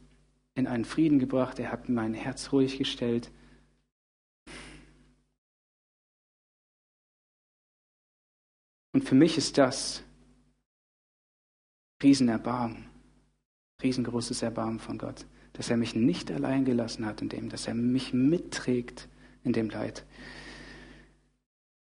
in 0.55 0.67
einen 0.67 0.85
Frieden 0.85 1.19
gebracht, 1.19 1.59
er 1.59 1.73
hat 1.73 1.89
mein 1.89 2.15
Herz 2.15 2.53
ruhig 2.53 2.79
gestellt. 2.79 3.31
Und 8.95 9.05
für 9.05 9.15
mich 9.15 9.37
ist 9.37 9.59
das 9.59 10.05
Riesenerbarmen, 12.03 12.85
riesengroßes 13.83 14.43
Erbarmen 14.43 14.79
von 14.79 14.99
Gott 14.99 15.27
dass 15.53 15.71
er 15.71 15.77
mich 15.77 15.95
nicht 15.95 16.31
allein 16.31 16.65
gelassen 16.65 17.07
hat 17.07 17.23
in 17.23 17.29
dem, 17.29 17.49
dass 17.49 17.67
er 17.67 17.75
mich 17.75 18.13
mitträgt 18.13 19.09
in 19.45 19.53
dem 19.53 19.71
Leid. 19.71 20.05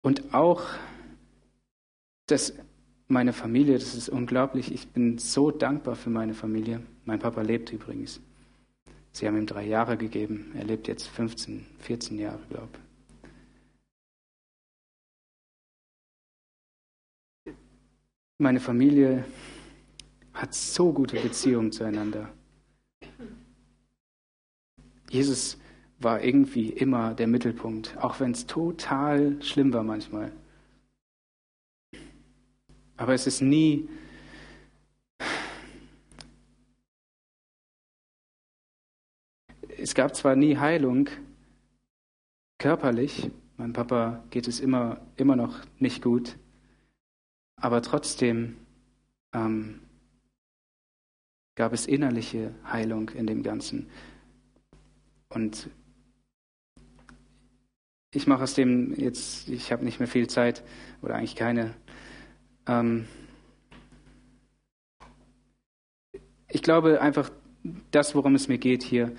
Und 0.02 0.32
auch, 0.32 0.62
dass 2.26 2.54
meine 3.08 3.32
Familie, 3.32 3.78
das 3.78 3.94
ist 3.94 4.08
unglaublich, 4.08 4.72
ich 4.72 4.88
bin 4.88 5.18
so 5.18 5.50
dankbar 5.50 5.96
für 5.96 6.10
meine 6.10 6.34
Familie. 6.34 6.82
Mein 7.04 7.18
Papa 7.18 7.42
lebt 7.42 7.72
übrigens. 7.72 8.20
Sie 9.12 9.26
haben 9.26 9.36
ihm 9.36 9.46
drei 9.46 9.66
Jahre 9.66 9.96
gegeben. 9.96 10.52
Er 10.54 10.64
lebt 10.64 10.86
jetzt 10.86 11.08
15, 11.08 11.66
14 11.80 12.18
Jahre, 12.18 12.40
glaube 12.50 12.68
ich. 12.74 12.88
Meine 18.40 18.60
Familie 18.60 19.24
hat 20.32 20.54
so 20.54 20.92
gute 20.92 21.20
Beziehungen 21.20 21.72
zueinander. 21.72 22.32
Jesus 25.10 25.58
war 26.00 26.22
irgendwie 26.22 26.70
immer 26.70 27.14
der 27.14 27.26
Mittelpunkt, 27.26 27.96
auch 27.98 28.20
wenn 28.20 28.32
es 28.32 28.46
total 28.46 29.42
schlimm 29.42 29.72
war 29.72 29.82
manchmal. 29.82 30.32
Aber 32.96 33.14
es 33.14 33.26
ist 33.26 33.40
nie 33.40 33.88
es 39.78 39.94
gab 39.94 40.14
zwar 40.14 40.36
nie 40.36 40.56
Heilung 40.56 41.08
körperlich, 42.58 43.30
meinem 43.56 43.72
Papa 43.72 44.24
geht 44.30 44.48
es 44.48 44.60
immer, 44.60 45.00
immer 45.16 45.36
noch 45.36 45.60
nicht 45.78 46.02
gut, 46.02 46.36
aber 47.56 47.80
trotzdem 47.82 48.56
ähm, 49.32 49.80
gab 51.54 51.72
es 51.72 51.86
innerliche 51.86 52.54
Heilung 52.64 53.10
in 53.10 53.26
dem 53.26 53.42
Ganzen. 53.42 53.88
Und 55.28 55.70
ich 58.14 58.26
mache 58.26 58.42
aus 58.42 58.54
dem 58.54 58.94
jetzt, 58.94 59.48
ich 59.48 59.70
habe 59.70 59.84
nicht 59.84 59.98
mehr 59.98 60.08
viel 60.08 60.28
Zeit 60.28 60.62
oder 61.02 61.14
eigentlich 61.14 61.36
keine. 61.36 61.74
Ähm 62.66 63.06
ich 66.48 66.62
glaube 66.62 67.00
einfach, 67.00 67.30
das, 67.90 68.14
worum 68.14 68.34
es 68.34 68.48
mir 68.48 68.58
geht 68.58 68.82
hier, 68.82 69.12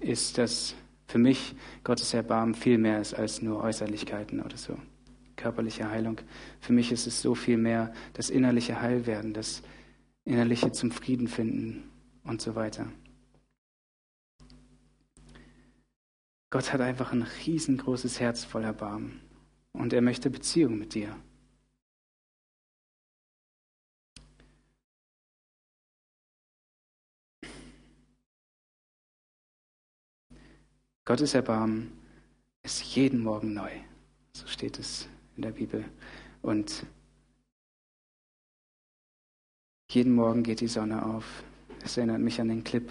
ist, 0.00 0.38
dass 0.38 0.76
für 1.08 1.18
mich 1.18 1.56
Gottes 1.82 2.14
Erbarmen 2.14 2.54
viel 2.54 2.78
mehr 2.78 3.00
ist 3.00 3.14
als 3.14 3.42
nur 3.42 3.62
Äußerlichkeiten 3.62 4.40
oder 4.40 4.56
so. 4.56 4.78
Körperliche 5.36 5.90
Heilung. 5.90 6.20
Für 6.60 6.72
mich 6.72 6.92
ist 6.92 7.06
es 7.06 7.20
so 7.22 7.34
viel 7.34 7.56
mehr 7.56 7.92
das 8.12 8.30
innerliche 8.30 8.80
Heilwerden, 8.80 9.32
das 9.32 9.62
innerliche 10.24 10.70
zum 10.70 10.90
Frieden 10.90 11.26
finden 11.26 11.90
und 12.24 12.40
so 12.40 12.54
weiter. 12.54 12.86
Gott 16.50 16.72
hat 16.72 16.80
einfach 16.80 17.12
ein 17.12 17.22
riesengroßes 17.22 18.20
Herz 18.20 18.44
voll 18.44 18.64
Erbarmen 18.64 19.20
und 19.72 19.92
er 19.92 20.00
möchte 20.00 20.30
Beziehung 20.30 20.78
mit 20.78 20.94
dir. 20.94 21.14
Gottes 31.04 31.32
Erbarmen 31.32 31.92
ist 32.62 32.82
jeden 32.94 33.20
Morgen 33.20 33.54
neu. 33.54 33.70
So 34.34 34.46
steht 34.46 34.78
es 34.78 35.08
in 35.36 35.42
der 35.42 35.52
Bibel. 35.52 35.84
Und 36.42 36.84
jeden 39.90 40.12
Morgen 40.14 40.42
geht 40.42 40.60
die 40.60 40.68
Sonne 40.68 41.04
auf. 41.04 41.42
Es 41.82 41.96
erinnert 41.96 42.20
mich 42.20 42.40
an 42.42 42.48
den 42.48 42.62
Clip, 42.62 42.90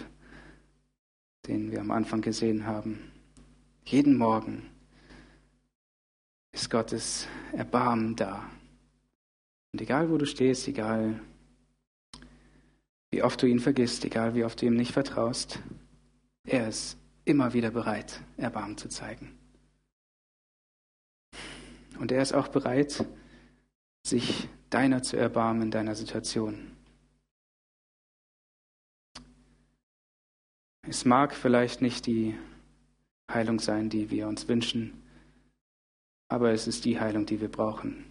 den 1.45 1.71
wir 1.71 1.79
am 1.79 1.91
Anfang 1.91 2.21
gesehen 2.21 2.65
haben. 2.65 3.16
Jeden 3.89 4.17
Morgen 4.17 4.69
ist 6.51 6.69
Gottes 6.69 7.25
Erbarmen 7.53 8.17
da. 8.17 8.43
Und 9.71 9.79
egal, 9.79 10.09
wo 10.11 10.17
du 10.17 10.25
stehst, 10.25 10.67
egal, 10.67 11.21
wie 13.11 13.23
oft 13.23 13.41
du 13.41 13.45
ihn 13.45 13.61
vergisst, 13.61 14.03
egal, 14.03 14.35
wie 14.35 14.43
oft 14.43 14.61
du 14.61 14.65
ihm 14.65 14.75
nicht 14.75 14.91
vertraust, 14.91 15.61
er 16.43 16.67
ist 16.67 16.97
immer 17.23 17.53
wieder 17.53 17.71
bereit, 17.71 18.21
Erbarmen 18.35 18.77
zu 18.77 18.89
zeigen. 18.89 19.39
Und 21.97 22.11
er 22.11 22.21
ist 22.21 22.33
auch 22.33 22.49
bereit, 22.49 23.05
sich 24.05 24.49
deiner 24.69 25.01
zu 25.01 25.15
erbarmen 25.15 25.61
in 25.61 25.71
deiner 25.71 25.95
Situation. 25.95 26.75
Es 30.81 31.05
mag 31.05 31.33
vielleicht 31.33 31.81
nicht 31.81 32.05
die 32.05 32.37
Heilung 33.29 33.59
sein, 33.59 33.89
die 33.89 34.09
wir 34.09 34.27
uns 34.27 34.47
wünschen, 34.47 35.03
aber 36.29 36.51
es 36.51 36.67
ist 36.67 36.85
die 36.85 36.99
Heilung, 36.99 37.25
die 37.25 37.41
wir 37.41 37.51
brauchen. 37.51 38.05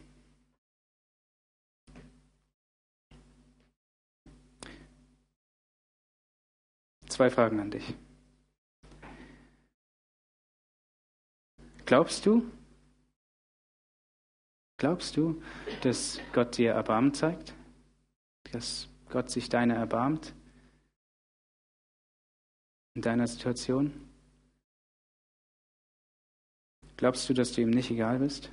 Zwei 7.08 7.30
Fragen 7.30 7.60
an 7.60 7.70
dich. 7.70 7.94
Glaubst 11.86 12.26
du, 12.26 12.50
glaubst 14.76 15.16
du, 15.16 15.40
dass 15.82 16.20
Gott 16.32 16.58
dir 16.58 16.72
Erbarmen 16.72 17.14
zeigt? 17.14 17.54
Dass 18.52 18.88
Gott 19.08 19.30
sich 19.30 19.48
deiner 19.48 19.76
erbarmt? 19.76 20.34
In 22.94 23.02
deiner 23.02 23.26
Situation? 23.26 24.05
Glaubst 26.96 27.28
du, 27.28 27.34
dass 27.34 27.52
du 27.52 27.60
ihm 27.60 27.70
nicht 27.70 27.90
egal 27.90 28.18
bist? 28.18 28.50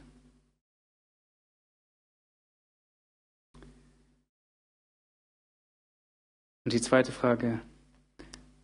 Und 6.65 6.73
die 6.73 6.81
zweite 6.81 7.11
Frage, 7.11 7.59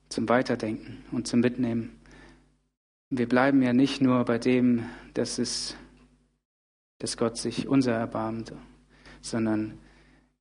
zum 0.09 0.27
Weiterdenken 0.27 1.03
und 1.11 1.27
zum 1.27 1.39
Mitnehmen. 1.39 1.99
Wir 3.09 3.27
bleiben 3.27 3.61
ja 3.61 3.73
nicht 3.73 4.01
nur 4.01 4.23
bei 4.25 4.37
dem, 4.37 4.85
dass 5.13 5.37
es, 5.37 5.75
dass 6.97 7.17
Gott 7.17 7.37
sich 7.37 7.67
unser 7.67 7.93
erbarmt, 7.93 8.53
sondern 9.21 9.77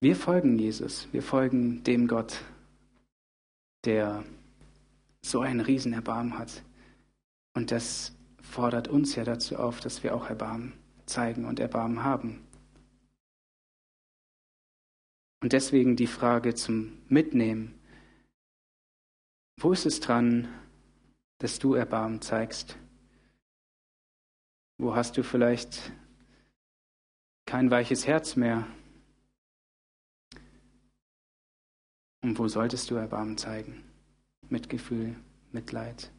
wir 0.00 0.16
folgen 0.16 0.58
Jesus. 0.58 1.08
Wir 1.12 1.22
folgen 1.22 1.82
dem 1.84 2.08
Gott, 2.08 2.42
der 3.84 4.24
so 5.22 5.40
einen 5.40 5.60
Riesenerbarmen 5.60 6.38
hat. 6.38 6.62
Und 7.54 7.70
das 7.70 8.12
fordert 8.48 8.88
uns 8.88 9.14
ja 9.14 9.24
dazu 9.24 9.56
auf, 9.56 9.80
dass 9.80 10.02
wir 10.02 10.14
auch 10.14 10.28
Erbarmen 10.28 10.72
zeigen 11.06 11.44
und 11.44 11.60
Erbarmen 11.60 12.02
haben. 12.02 12.44
Und 15.40 15.52
deswegen 15.52 15.94
die 15.94 16.06
Frage 16.06 16.54
zum 16.54 16.98
Mitnehmen. 17.08 17.78
Wo 19.60 19.72
ist 19.72 19.86
es 19.86 20.00
dran, 20.00 20.48
dass 21.38 21.58
du 21.58 21.74
Erbarmen 21.74 22.20
zeigst? 22.20 22.76
Wo 24.78 24.94
hast 24.94 25.16
du 25.16 25.22
vielleicht 25.22 25.92
kein 27.46 27.70
weiches 27.70 28.06
Herz 28.06 28.34
mehr? 28.34 28.66
Und 32.22 32.38
wo 32.38 32.48
solltest 32.48 32.90
du 32.90 32.96
Erbarmen 32.96 33.38
zeigen? 33.38 33.84
Mitgefühl, 34.48 35.16
Mitleid? 35.52 36.10